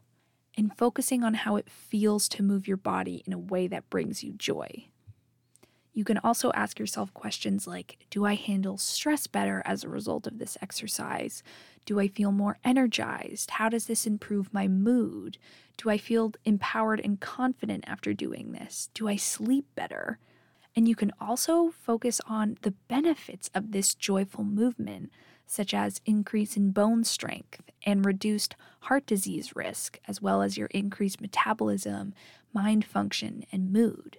and 0.58 0.76
focusing 0.76 1.22
on 1.22 1.34
how 1.34 1.54
it 1.54 1.70
feels 1.70 2.28
to 2.30 2.42
move 2.42 2.66
your 2.66 2.76
body 2.76 3.22
in 3.24 3.32
a 3.32 3.38
way 3.38 3.68
that 3.68 3.88
brings 3.90 4.24
you 4.24 4.32
joy. 4.32 4.88
You 5.94 6.02
can 6.04 6.18
also 6.18 6.50
ask 6.52 6.80
yourself 6.80 7.14
questions 7.14 7.68
like 7.68 7.98
Do 8.10 8.26
I 8.26 8.34
handle 8.34 8.76
stress 8.76 9.28
better 9.28 9.62
as 9.64 9.84
a 9.84 9.88
result 9.88 10.26
of 10.26 10.38
this 10.38 10.58
exercise? 10.60 11.44
Do 11.86 12.00
I 12.00 12.08
feel 12.08 12.32
more 12.32 12.58
energized? 12.64 13.52
How 13.52 13.68
does 13.68 13.86
this 13.86 14.06
improve 14.06 14.52
my 14.52 14.66
mood? 14.66 15.38
Do 15.76 15.90
I 15.90 15.98
feel 15.98 16.32
empowered 16.44 17.00
and 17.00 17.20
confident 17.20 17.84
after 17.86 18.12
doing 18.12 18.52
this? 18.52 18.90
Do 18.92 19.06
I 19.06 19.16
sleep 19.16 19.66
better? 19.76 20.18
And 20.74 20.88
you 20.88 20.96
can 20.96 21.12
also 21.20 21.70
focus 21.70 22.20
on 22.26 22.58
the 22.62 22.72
benefits 22.88 23.48
of 23.54 23.70
this 23.70 23.94
joyful 23.94 24.42
movement, 24.42 25.12
such 25.46 25.72
as 25.72 26.00
increase 26.04 26.56
in 26.56 26.72
bone 26.72 27.04
strength 27.04 27.60
and 27.86 28.04
reduced 28.04 28.56
heart 28.80 29.06
disease 29.06 29.54
risk, 29.54 30.00
as 30.08 30.20
well 30.20 30.42
as 30.42 30.58
your 30.58 30.68
increased 30.68 31.20
metabolism, 31.20 32.14
mind 32.52 32.84
function, 32.84 33.44
and 33.52 33.72
mood. 33.72 34.18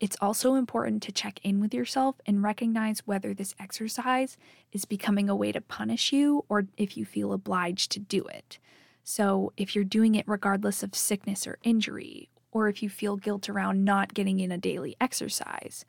It's 0.00 0.16
also 0.20 0.54
important 0.54 1.02
to 1.04 1.12
check 1.12 1.38
in 1.42 1.60
with 1.60 1.72
yourself 1.72 2.16
and 2.26 2.42
recognize 2.42 3.06
whether 3.06 3.32
this 3.32 3.54
exercise 3.60 4.36
is 4.72 4.84
becoming 4.84 5.30
a 5.30 5.36
way 5.36 5.52
to 5.52 5.60
punish 5.60 6.12
you 6.12 6.44
or 6.48 6.66
if 6.76 6.96
you 6.96 7.04
feel 7.04 7.32
obliged 7.32 7.92
to 7.92 8.00
do 8.00 8.24
it. 8.24 8.58
So, 9.02 9.52
if 9.56 9.74
you're 9.74 9.84
doing 9.84 10.14
it 10.14 10.26
regardless 10.26 10.82
of 10.82 10.94
sickness 10.94 11.46
or 11.46 11.58
injury, 11.62 12.30
or 12.50 12.68
if 12.68 12.82
you 12.82 12.88
feel 12.88 13.16
guilt 13.16 13.48
around 13.48 13.84
not 13.84 14.14
getting 14.14 14.40
in 14.40 14.50
a 14.50 14.58
daily 14.58 14.96
exercise, 15.00 15.84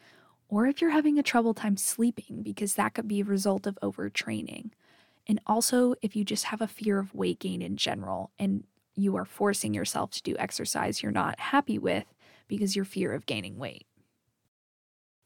or 0.50 0.68
if 0.68 0.82
you're 0.82 0.92
having 0.92 1.18
a 1.18 1.24
trouble 1.24 1.54
time 1.54 1.78
sleeping 1.78 2.42
because 2.44 2.76
that 2.76 2.94
could 2.94 3.08
be 3.08 3.22
a 3.22 3.26
result 3.26 3.66
of 3.66 3.80
overtraining. 3.82 4.72
And 5.28 5.40
also, 5.48 5.96
if 6.02 6.16
you 6.16 6.24
just 6.24 6.46
have 6.46 6.62
a 6.62 6.68
fear 6.68 7.00
of 7.00 7.16
weight 7.16 7.40
gain 7.40 7.62
in 7.62 7.78
general 7.78 8.32
and 8.38 8.64
you 8.96 9.16
are 9.16 9.26
forcing 9.26 9.74
yourself 9.74 10.12
to 10.12 10.24
do 10.24 10.36
exercise 10.38 11.02
you're 11.02 11.12
not 11.12 11.40
happy 11.40 11.78
with 11.78 12.06
because 12.48 12.76
your 12.76 12.86
fear 12.86 13.14
of 13.14 13.26
gaining 13.26 13.58
weight. 13.58 13.86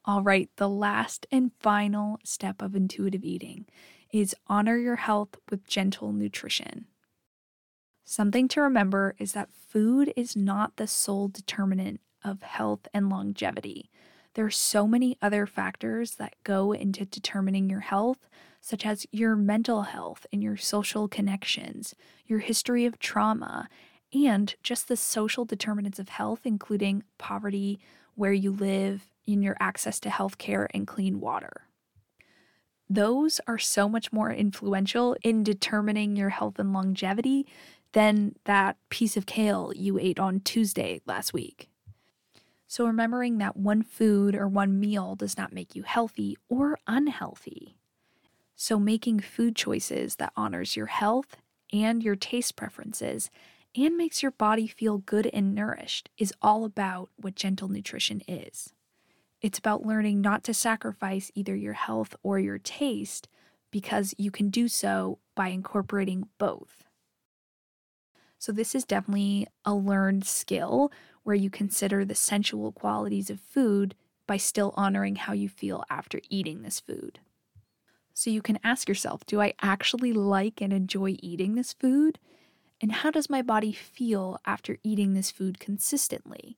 All 0.06 0.22
right, 0.22 0.50
the 0.56 0.70
last 0.70 1.28
and 1.32 1.52
final 1.60 2.20
step 2.24 2.62
of 2.62 2.76
intuitive 2.76 3.24
eating 3.24 3.66
is 4.12 4.36
honor 4.48 4.78
your 4.78 4.96
health 4.96 5.36
with 5.50 5.68
gentle 5.68 6.14
nutrition. 6.14 6.86
Something 8.06 8.48
to 8.50 8.62
remember 8.62 9.14
is 9.20 9.34
that 9.34 9.52
food 9.52 10.12
is 10.16 10.36
not 10.36 10.78
the 10.78 10.88
sole 10.88 11.28
determinant 11.28 12.00
of 12.24 12.42
health 12.42 12.88
and 12.94 13.10
longevity. 13.10 13.92
There 14.34 14.46
are 14.46 14.52
so 14.52 14.88
many 14.88 15.18
other 15.22 15.46
factors 15.46 16.16
that 16.16 16.34
go 16.44 16.72
into 16.72 17.06
determining 17.06 17.70
your 17.70 17.82
health, 17.82 18.28
such 18.62 18.86
as 18.86 19.06
your 19.12 19.36
mental 19.36 19.84
health 19.84 20.26
and 20.32 20.42
your 20.42 20.58
social 20.58 21.08
connections, 21.08 21.94
your 22.26 22.40
history 22.40 22.86
of 22.86 23.00
trauma, 23.00 23.70
and 24.14 24.56
just 24.64 24.88
the 24.88 24.98
social 24.98 25.46
determinants 25.46 26.00
of 26.00 26.10
health, 26.10 26.42
including 26.46 27.04
poverty, 27.18 27.80
where 28.16 28.34
you 28.34 28.52
live, 28.52 29.10
in 29.34 29.42
your 29.42 29.58
access 29.60 30.00
to 30.02 30.10
health 30.10 30.38
care 30.38 30.70
and 30.74 30.88
clean 30.88 31.20
water. 31.20 31.68
Those 32.90 33.40
are 33.48 33.60
so 33.60 33.88
much 33.88 34.12
more 34.12 34.32
influential 34.32 35.16
in 35.24 35.44
determining 35.44 36.16
your 36.16 36.30
health 36.30 36.58
and 36.58 36.74
longevity 36.74 37.46
than 37.92 38.36
that 38.46 38.78
piece 38.90 39.16
of 39.16 39.26
kale 39.26 39.72
you 39.76 40.00
ate 40.00 40.20
on 40.20 40.40
Tuesday 40.40 41.02
last 41.06 41.34
week. 41.34 41.70
So, 42.68 42.86
remembering 42.86 43.40
that 43.40 43.58
one 43.58 43.82
food 43.82 44.36
or 44.36 44.48
one 44.48 44.80
meal 44.80 45.16
does 45.16 45.38
not 45.38 45.54
make 45.54 45.76
you 45.76 45.84
healthy 45.84 46.38
or 46.50 46.78
unhealthy. 46.86 47.78
So, 48.56 48.80
making 48.80 49.22
food 49.22 49.56
choices 49.56 50.16
that 50.16 50.34
honors 50.36 50.76
your 50.76 50.86
health 50.88 51.38
and 51.74 52.04
your 52.04 52.16
taste 52.16 52.56
preferences 52.56 53.30
and 53.76 53.98
makes 53.98 54.22
your 54.22 54.32
body 54.32 54.68
feel 54.68 55.00
good 55.00 55.28
and 55.34 55.54
nourished 55.54 56.10
is 56.18 56.34
all 56.42 56.66
about 56.66 57.10
what 57.18 57.36
gentle 57.36 57.70
nutrition 57.70 58.22
is. 58.28 58.74
It's 59.42 59.60
about 59.60 59.86
learning 59.86 60.22
not 60.22 60.44
to 60.46 60.54
sacrifice 60.54 61.32
either 61.34 61.56
your 61.56 61.74
health 61.74 62.16
or 62.24 62.40
your 62.40 62.58
taste 62.58 63.30
because 63.72 64.14
you 64.18 64.32
can 64.32 64.50
do 64.50 64.68
so 64.68 65.20
by 65.36 65.50
incorporating 65.50 66.28
both. 66.38 66.84
So, 68.38 68.52
this 68.52 68.74
is 68.74 68.86
definitely 68.86 69.48
a 69.66 69.74
learned 69.74 70.26
skill 70.26 70.92
where 71.24 71.36
you 71.36 71.50
consider 71.50 72.06
the 72.06 72.16
sensual 72.16 72.72
qualities 72.72 73.30
of 73.30 73.40
food 73.40 73.96
by 74.28 74.38
still 74.38 74.74
honoring 74.78 75.18
how 75.18 75.34
you 75.34 75.50
feel 75.50 75.84
after 75.90 76.22
eating 76.30 76.62
this 76.62 76.80
food. 76.80 77.20
So, 78.14 78.30
you 78.30 78.42
can 78.42 78.60
ask 78.64 78.88
yourself 78.88 79.26
Do 79.26 79.42
I 79.42 79.54
actually 79.62 80.14
like 80.14 80.62
and 80.62 80.74
enjoy 80.74 81.18
eating 81.22 81.56
this 81.56 81.74
food? 81.74 82.20
And 82.82 82.94
how 82.94 83.12
does 83.12 83.30
my 83.30 83.42
body 83.42 83.74
feel 83.74 84.40
after 84.46 84.78
eating 84.84 85.14
this 85.14 85.32
food 85.32 85.60
consistently? 85.60 86.58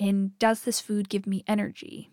And 0.00 0.36
does 0.38 0.62
this 0.62 0.80
food 0.80 1.10
give 1.10 1.26
me 1.26 1.44
energy? 1.46 2.10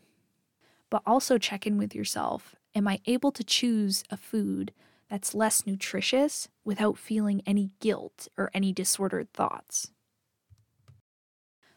But 0.89 1.03
also 1.05 1.37
check 1.37 1.65
in 1.65 1.77
with 1.77 1.95
yourself 1.95 2.55
Am 2.75 2.87
I 2.87 2.99
able 3.07 3.31
to 3.31 3.43
choose 3.43 4.03
a 4.11 4.17
food 4.17 4.71
that's 5.09 5.33
less 5.33 5.65
nutritious 5.65 6.47
without 6.63 6.95
feeling 6.95 7.41
any 7.43 7.71
guilt 7.79 8.27
or 8.37 8.51
any 8.53 8.71
disordered 8.71 9.33
thoughts? 9.33 9.89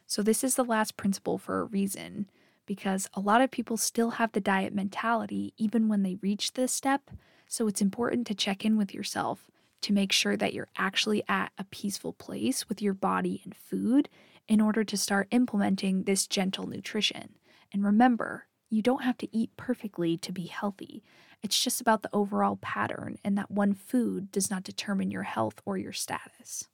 So, 0.06 0.22
this 0.22 0.44
is 0.44 0.56
the 0.56 0.64
last 0.64 0.98
principle 0.98 1.38
for 1.38 1.60
a 1.60 1.64
reason 1.64 2.28
because 2.66 3.08
a 3.14 3.20
lot 3.20 3.40
of 3.40 3.50
people 3.50 3.78
still 3.78 4.10
have 4.10 4.32
the 4.32 4.40
diet 4.40 4.74
mentality 4.74 5.54
even 5.56 5.88
when 5.88 6.02
they 6.02 6.16
reach 6.16 6.52
this 6.52 6.72
step. 6.72 7.10
So, 7.46 7.66
it's 7.66 7.80
important 7.80 8.26
to 8.26 8.34
check 8.34 8.64
in 8.64 8.76
with 8.76 8.92
yourself 8.92 9.50
to 9.80 9.94
make 9.94 10.12
sure 10.12 10.36
that 10.36 10.52
you're 10.52 10.68
actually 10.76 11.22
at 11.28 11.52
a 11.56 11.64
peaceful 11.64 12.12
place 12.12 12.68
with 12.68 12.82
your 12.82 12.92
body 12.92 13.40
and 13.44 13.56
food 13.56 14.10
in 14.50 14.60
order 14.60 14.82
to 14.82 14.96
start 14.96 15.28
implementing 15.30 16.02
this 16.02 16.26
gentle 16.26 16.66
nutrition. 16.66 17.36
And 17.72 17.84
remember, 17.84 18.48
you 18.68 18.82
don't 18.82 19.04
have 19.04 19.16
to 19.18 19.28
eat 19.34 19.56
perfectly 19.56 20.18
to 20.18 20.32
be 20.32 20.46
healthy. 20.46 21.04
It's 21.40 21.62
just 21.62 21.80
about 21.80 22.02
the 22.02 22.10
overall 22.12 22.56
pattern, 22.56 23.16
and 23.24 23.38
that 23.38 23.50
one 23.50 23.74
food 23.74 24.32
does 24.32 24.50
not 24.50 24.64
determine 24.64 25.12
your 25.12 25.22
health 25.22 25.62
or 25.64 25.78
your 25.78 25.92
status. 25.92 26.68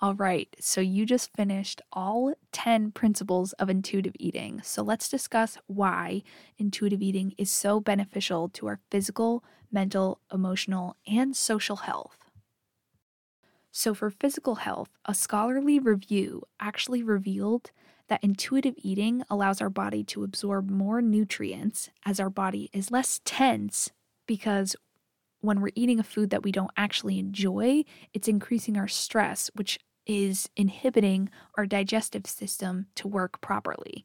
All 0.00 0.14
right, 0.14 0.54
so 0.60 0.80
you 0.80 1.04
just 1.04 1.34
finished 1.36 1.82
all 1.92 2.32
10 2.52 2.92
principles 2.92 3.52
of 3.54 3.68
intuitive 3.68 4.14
eating. 4.18 4.62
So 4.62 4.82
let's 4.82 5.08
discuss 5.08 5.58
why 5.66 6.22
intuitive 6.58 7.02
eating 7.02 7.34
is 7.38 7.50
so 7.50 7.80
beneficial 7.80 8.48
to 8.50 8.68
our 8.68 8.78
physical, 8.90 9.42
mental, 9.72 10.20
emotional, 10.32 10.96
and 11.08 11.36
social 11.36 11.76
health. 11.76 12.19
So, 13.72 13.94
for 13.94 14.10
physical 14.10 14.56
health, 14.56 14.90
a 15.04 15.14
scholarly 15.14 15.78
review 15.78 16.42
actually 16.58 17.02
revealed 17.02 17.70
that 18.08 18.22
intuitive 18.24 18.74
eating 18.78 19.22
allows 19.30 19.60
our 19.60 19.70
body 19.70 20.02
to 20.04 20.24
absorb 20.24 20.68
more 20.68 21.00
nutrients 21.00 21.90
as 22.04 22.18
our 22.18 22.30
body 22.30 22.68
is 22.72 22.90
less 22.90 23.20
tense 23.24 23.90
because 24.26 24.74
when 25.40 25.60
we're 25.60 25.70
eating 25.74 26.00
a 26.00 26.04
food 26.04 26.30
that 26.30 26.42
we 26.42 26.52
don't 26.52 26.72
actually 26.76 27.18
enjoy, 27.18 27.84
it's 28.12 28.28
increasing 28.28 28.76
our 28.76 28.88
stress, 28.88 29.50
which 29.54 29.78
is 30.06 30.50
inhibiting 30.56 31.30
our 31.56 31.66
digestive 31.66 32.26
system 32.26 32.86
to 32.96 33.08
work 33.08 33.40
properly. 33.40 34.04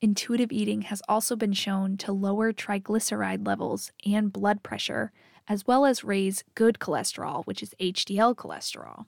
Intuitive 0.00 0.50
eating 0.50 0.82
has 0.82 1.02
also 1.08 1.36
been 1.36 1.52
shown 1.52 1.96
to 1.98 2.12
lower 2.12 2.52
triglyceride 2.52 3.46
levels 3.46 3.92
and 4.04 4.32
blood 4.32 4.62
pressure, 4.62 5.12
as 5.48 5.66
well 5.66 5.84
as 5.84 6.04
raise 6.04 6.44
good 6.54 6.78
cholesterol, 6.78 7.44
which 7.46 7.62
is 7.62 7.74
HDL 7.80 8.34
cholesterol. 8.34 9.06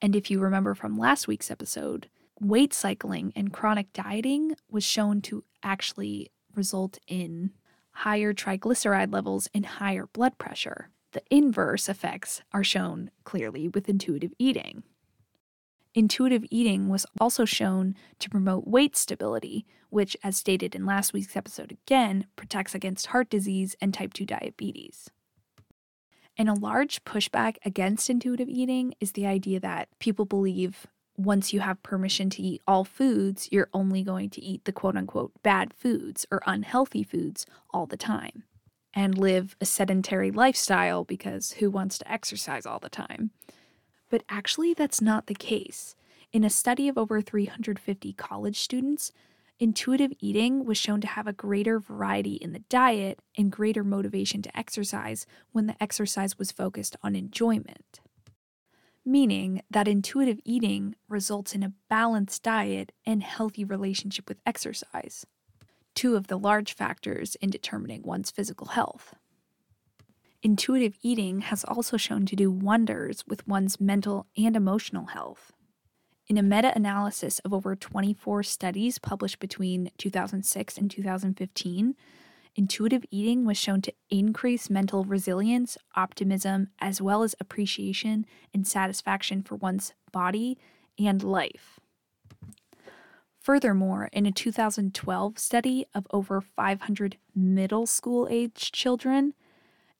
And 0.00 0.14
if 0.14 0.30
you 0.30 0.40
remember 0.40 0.74
from 0.74 0.98
last 0.98 1.26
week's 1.26 1.50
episode, 1.50 2.08
weight 2.40 2.74
cycling 2.74 3.32
and 3.34 3.52
chronic 3.52 3.92
dieting 3.92 4.54
was 4.70 4.84
shown 4.84 5.22
to 5.22 5.44
actually 5.62 6.30
result 6.54 6.98
in 7.06 7.50
higher 7.92 8.34
triglyceride 8.34 9.12
levels 9.12 9.48
and 9.54 9.64
higher 9.64 10.06
blood 10.12 10.36
pressure. 10.38 10.90
The 11.12 11.22
inverse 11.30 11.88
effects 11.88 12.42
are 12.52 12.64
shown 12.64 13.10
clearly 13.24 13.68
with 13.68 13.88
intuitive 13.88 14.32
eating. 14.38 14.82
Intuitive 15.96 16.44
eating 16.50 16.90
was 16.90 17.06
also 17.18 17.46
shown 17.46 17.94
to 18.18 18.28
promote 18.28 18.66
weight 18.66 18.94
stability, 18.94 19.64
which, 19.88 20.14
as 20.22 20.36
stated 20.36 20.74
in 20.74 20.84
last 20.84 21.14
week's 21.14 21.34
episode 21.34 21.72
again, 21.72 22.26
protects 22.36 22.74
against 22.74 23.06
heart 23.06 23.30
disease 23.30 23.74
and 23.80 23.94
type 23.94 24.12
2 24.12 24.26
diabetes. 24.26 25.08
And 26.36 26.50
a 26.50 26.54
large 26.54 27.02
pushback 27.04 27.56
against 27.64 28.10
intuitive 28.10 28.50
eating 28.50 28.92
is 29.00 29.12
the 29.12 29.26
idea 29.26 29.58
that 29.60 29.88
people 29.98 30.26
believe 30.26 30.86
once 31.16 31.54
you 31.54 31.60
have 31.60 31.82
permission 31.82 32.28
to 32.28 32.42
eat 32.42 32.60
all 32.66 32.84
foods, 32.84 33.48
you're 33.50 33.70
only 33.72 34.02
going 34.02 34.28
to 34.28 34.44
eat 34.44 34.66
the 34.66 34.72
quote 34.72 34.98
unquote 34.98 35.32
bad 35.42 35.72
foods 35.72 36.26
or 36.30 36.42
unhealthy 36.46 37.04
foods 37.04 37.46
all 37.70 37.86
the 37.86 37.96
time 37.96 38.42
and 38.92 39.16
live 39.16 39.56
a 39.62 39.64
sedentary 39.64 40.30
lifestyle 40.30 41.04
because 41.04 41.52
who 41.52 41.70
wants 41.70 41.96
to 41.96 42.12
exercise 42.12 42.66
all 42.66 42.80
the 42.80 42.90
time? 42.90 43.30
But 44.10 44.22
actually, 44.28 44.74
that's 44.74 45.00
not 45.00 45.26
the 45.26 45.34
case. 45.34 45.96
In 46.32 46.44
a 46.44 46.50
study 46.50 46.88
of 46.88 46.98
over 46.98 47.20
350 47.20 48.12
college 48.12 48.60
students, 48.60 49.12
intuitive 49.58 50.12
eating 50.20 50.64
was 50.64 50.78
shown 50.78 51.00
to 51.00 51.06
have 51.06 51.26
a 51.26 51.32
greater 51.32 51.80
variety 51.80 52.34
in 52.34 52.52
the 52.52 52.62
diet 52.68 53.20
and 53.36 53.50
greater 53.50 53.82
motivation 53.82 54.42
to 54.42 54.56
exercise 54.56 55.26
when 55.52 55.66
the 55.66 55.82
exercise 55.82 56.38
was 56.38 56.52
focused 56.52 56.96
on 57.02 57.16
enjoyment. 57.16 58.00
Meaning 59.04 59.62
that 59.70 59.88
intuitive 59.88 60.40
eating 60.44 60.96
results 61.08 61.54
in 61.54 61.62
a 61.62 61.72
balanced 61.88 62.42
diet 62.42 62.92
and 63.04 63.22
healthy 63.22 63.64
relationship 63.64 64.28
with 64.28 64.40
exercise, 64.44 65.24
two 65.94 66.16
of 66.16 66.26
the 66.26 66.38
large 66.38 66.74
factors 66.74 67.34
in 67.36 67.50
determining 67.50 68.02
one's 68.02 68.30
physical 68.30 68.68
health. 68.68 69.14
Intuitive 70.46 70.96
eating 71.02 71.40
has 71.40 71.64
also 71.64 71.96
shown 71.96 72.24
to 72.26 72.36
do 72.36 72.52
wonders 72.52 73.24
with 73.26 73.48
one's 73.48 73.80
mental 73.80 74.28
and 74.36 74.54
emotional 74.54 75.06
health. 75.06 75.52
In 76.28 76.38
a 76.38 76.42
meta 76.42 76.72
analysis 76.76 77.40
of 77.40 77.52
over 77.52 77.74
24 77.74 78.44
studies 78.44 79.00
published 79.00 79.40
between 79.40 79.90
2006 79.98 80.78
and 80.78 80.88
2015, 80.88 81.96
intuitive 82.54 83.04
eating 83.10 83.44
was 83.44 83.56
shown 83.56 83.82
to 83.82 83.92
increase 84.08 84.70
mental 84.70 85.02
resilience, 85.02 85.76
optimism, 85.96 86.68
as 86.78 87.02
well 87.02 87.24
as 87.24 87.34
appreciation 87.40 88.24
and 88.54 88.68
satisfaction 88.68 89.42
for 89.42 89.56
one's 89.56 89.94
body 90.12 90.56
and 90.96 91.24
life. 91.24 91.80
Furthermore, 93.40 94.08
in 94.12 94.26
a 94.26 94.30
2012 94.30 95.40
study 95.40 95.86
of 95.92 96.06
over 96.12 96.40
500 96.40 97.16
middle 97.34 97.86
school 97.86 98.28
age 98.30 98.70
children, 98.70 99.34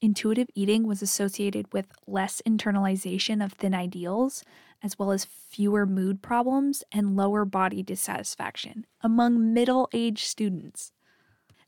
intuitive 0.00 0.48
eating 0.54 0.87
was 0.87 1.02
associated 1.02 1.72
with 1.72 1.87
less 2.06 2.42
internalization 2.46 3.44
of 3.44 3.52
thin 3.52 3.74
ideals, 3.74 4.44
as 4.82 4.98
well 4.98 5.11
as 5.11 5.24
fewer 5.24 5.87
mood 5.87 6.22
problems 6.22 6.85
and 6.92 7.16
lower 7.16 7.44
body 7.44 7.82
dissatisfaction 7.82 8.87
among 9.02 9.52
middle 9.54 9.88
aged 9.92 10.26
students. 10.26 10.92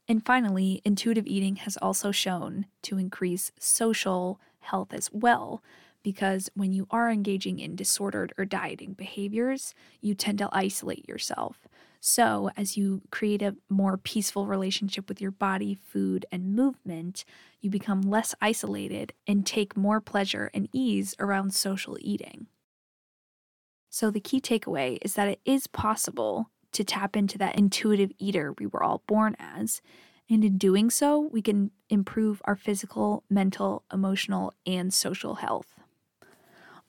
And 0.06 0.24
finally, 0.24 0.80
intuitive 0.84 1.26
eating 1.26 1.56
has 1.56 1.76
also 1.78 2.10
shown 2.12 2.66
to 2.82 2.98
increase 2.98 3.52
social 3.58 4.40
health 4.60 4.92
as 4.92 5.10
well, 5.12 5.62
because 6.02 6.50
when 6.54 6.72
you 6.72 6.86
are 6.90 7.10
engaging 7.10 7.58
in 7.58 7.76
disordered 7.76 8.32
or 8.38 8.44
dieting 8.44 8.94
behaviors, 8.94 9.74
you 10.00 10.14
tend 10.14 10.38
to 10.38 10.48
isolate 10.52 11.08
yourself. 11.08 11.68
So, 12.00 12.50
as 12.56 12.76
you 12.76 13.02
create 13.10 13.42
a 13.42 13.56
more 13.68 13.96
peaceful 13.96 14.46
relationship 14.46 15.08
with 15.08 15.20
your 15.20 15.32
body, 15.32 15.74
food, 15.74 16.26
and 16.30 16.54
movement, 16.54 17.24
you 17.60 17.70
become 17.70 18.02
less 18.02 18.34
isolated 18.40 19.12
and 19.26 19.44
take 19.44 19.76
more 19.76 20.00
pleasure 20.00 20.50
and 20.54 20.68
ease 20.72 21.16
around 21.18 21.54
social 21.54 21.96
eating. 22.00 22.46
So, 23.90 24.10
the 24.10 24.20
key 24.20 24.40
takeaway 24.40 24.98
is 25.02 25.14
that 25.14 25.28
it 25.28 25.40
is 25.44 25.66
possible 25.66 26.50
to 26.72 26.84
tap 26.84 27.16
into 27.16 27.38
that 27.38 27.56
intuitive 27.58 28.12
eater 28.18 28.54
we 28.58 28.66
were 28.66 28.82
all 28.82 29.02
born 29.08 29.34
as. 29.38 29.80
And 30.30 30.44
in 30.44 30.58
doing 30.58 30.90
so, 30.90 31.18
we 31.18 31.42
can 31.42 31.70
improve 31.88 32.42
our 32.44 32.54
physical, 32.54 33.24
mental, 33.30 33.82
emotional, 33.92 34.52
and 34.66 34.92
social 34.92 35.36
health. 35.36 35.74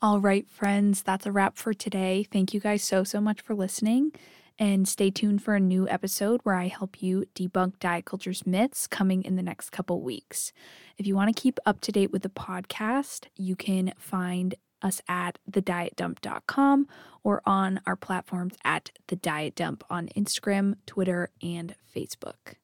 All 0.01 0.19
right, 0.19 0.47
friends, 0.49 1.01
that's 1.01 1.25
a 1.25 1.31
wrap 1.31 1.57
for 1.57 1.73
today. 1.73 2.25
Thank 2.31 2.53
you 2.53 2.59
guys 2.59 2.83
so, 2.83 3.03
so 3.03 3.19
much 3.19 3.41
for 3.41 3.55
listening. 3.55 4.11
And 4.59 4.87
stay 4.89 5.09
tuned 5.09 5.41
for 5.41 5.55
a 5.55 5.59
new 5.59 5.87
episode 5.87 6.41
where 6.43 6.55
I 6.55 6.67
help 6.67 7.01
you 7.01 7.25
debunk 7.33 7.79
diet 7.79 8.03
culture's 8.03 8.45
myths 8.45 8.87
coming 8.87 9.23
in 9.23 9.37
the 9.37 9.41
next 9.41 9.69
couple 9.69 10.01
weeks. 10.01 10.51
If 10.97 11.07
you 11.07 11.15
want 11.15 11.33
to 11.33 11.41
keep 11.41 11.59
up 11.65 11.79
to 11.81 11.93
date 11.93 12.11
with 12.11 12.23
the 12.23 12.29
podcast, 12.29 13.27
you 13.37 13.55
can 13.55 13.93
find 13.97 14.55
us 14.81 15.01
at 15.07 15.39
thedietdump.com 15.49 16.87
or 17.23 17.41
on 17.45 17.79
our 17.85 17.95
platforms 17.95 18.55
at 18.65 18.91
the 19.07 19.15
diet 19.15 19.55
dump 19.55 19.83
on 19.89 20.09
Instagram, 20.09 20.75
Twitter, 20.85 21.29
and 21.41 21.75
Facebook. 21.95 22.55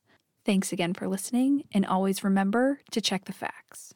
Thanks 0.46 0.72
again 0.72 0.94
for 0.94 1.08
listening, 1.08 1.64
and 1.74 1.86
always 1.86 2.24
remember 2.24 2.82
to 2.92 3.02
check 3.02 3.26
the 3.26 3.34
facts. 3.34 3.96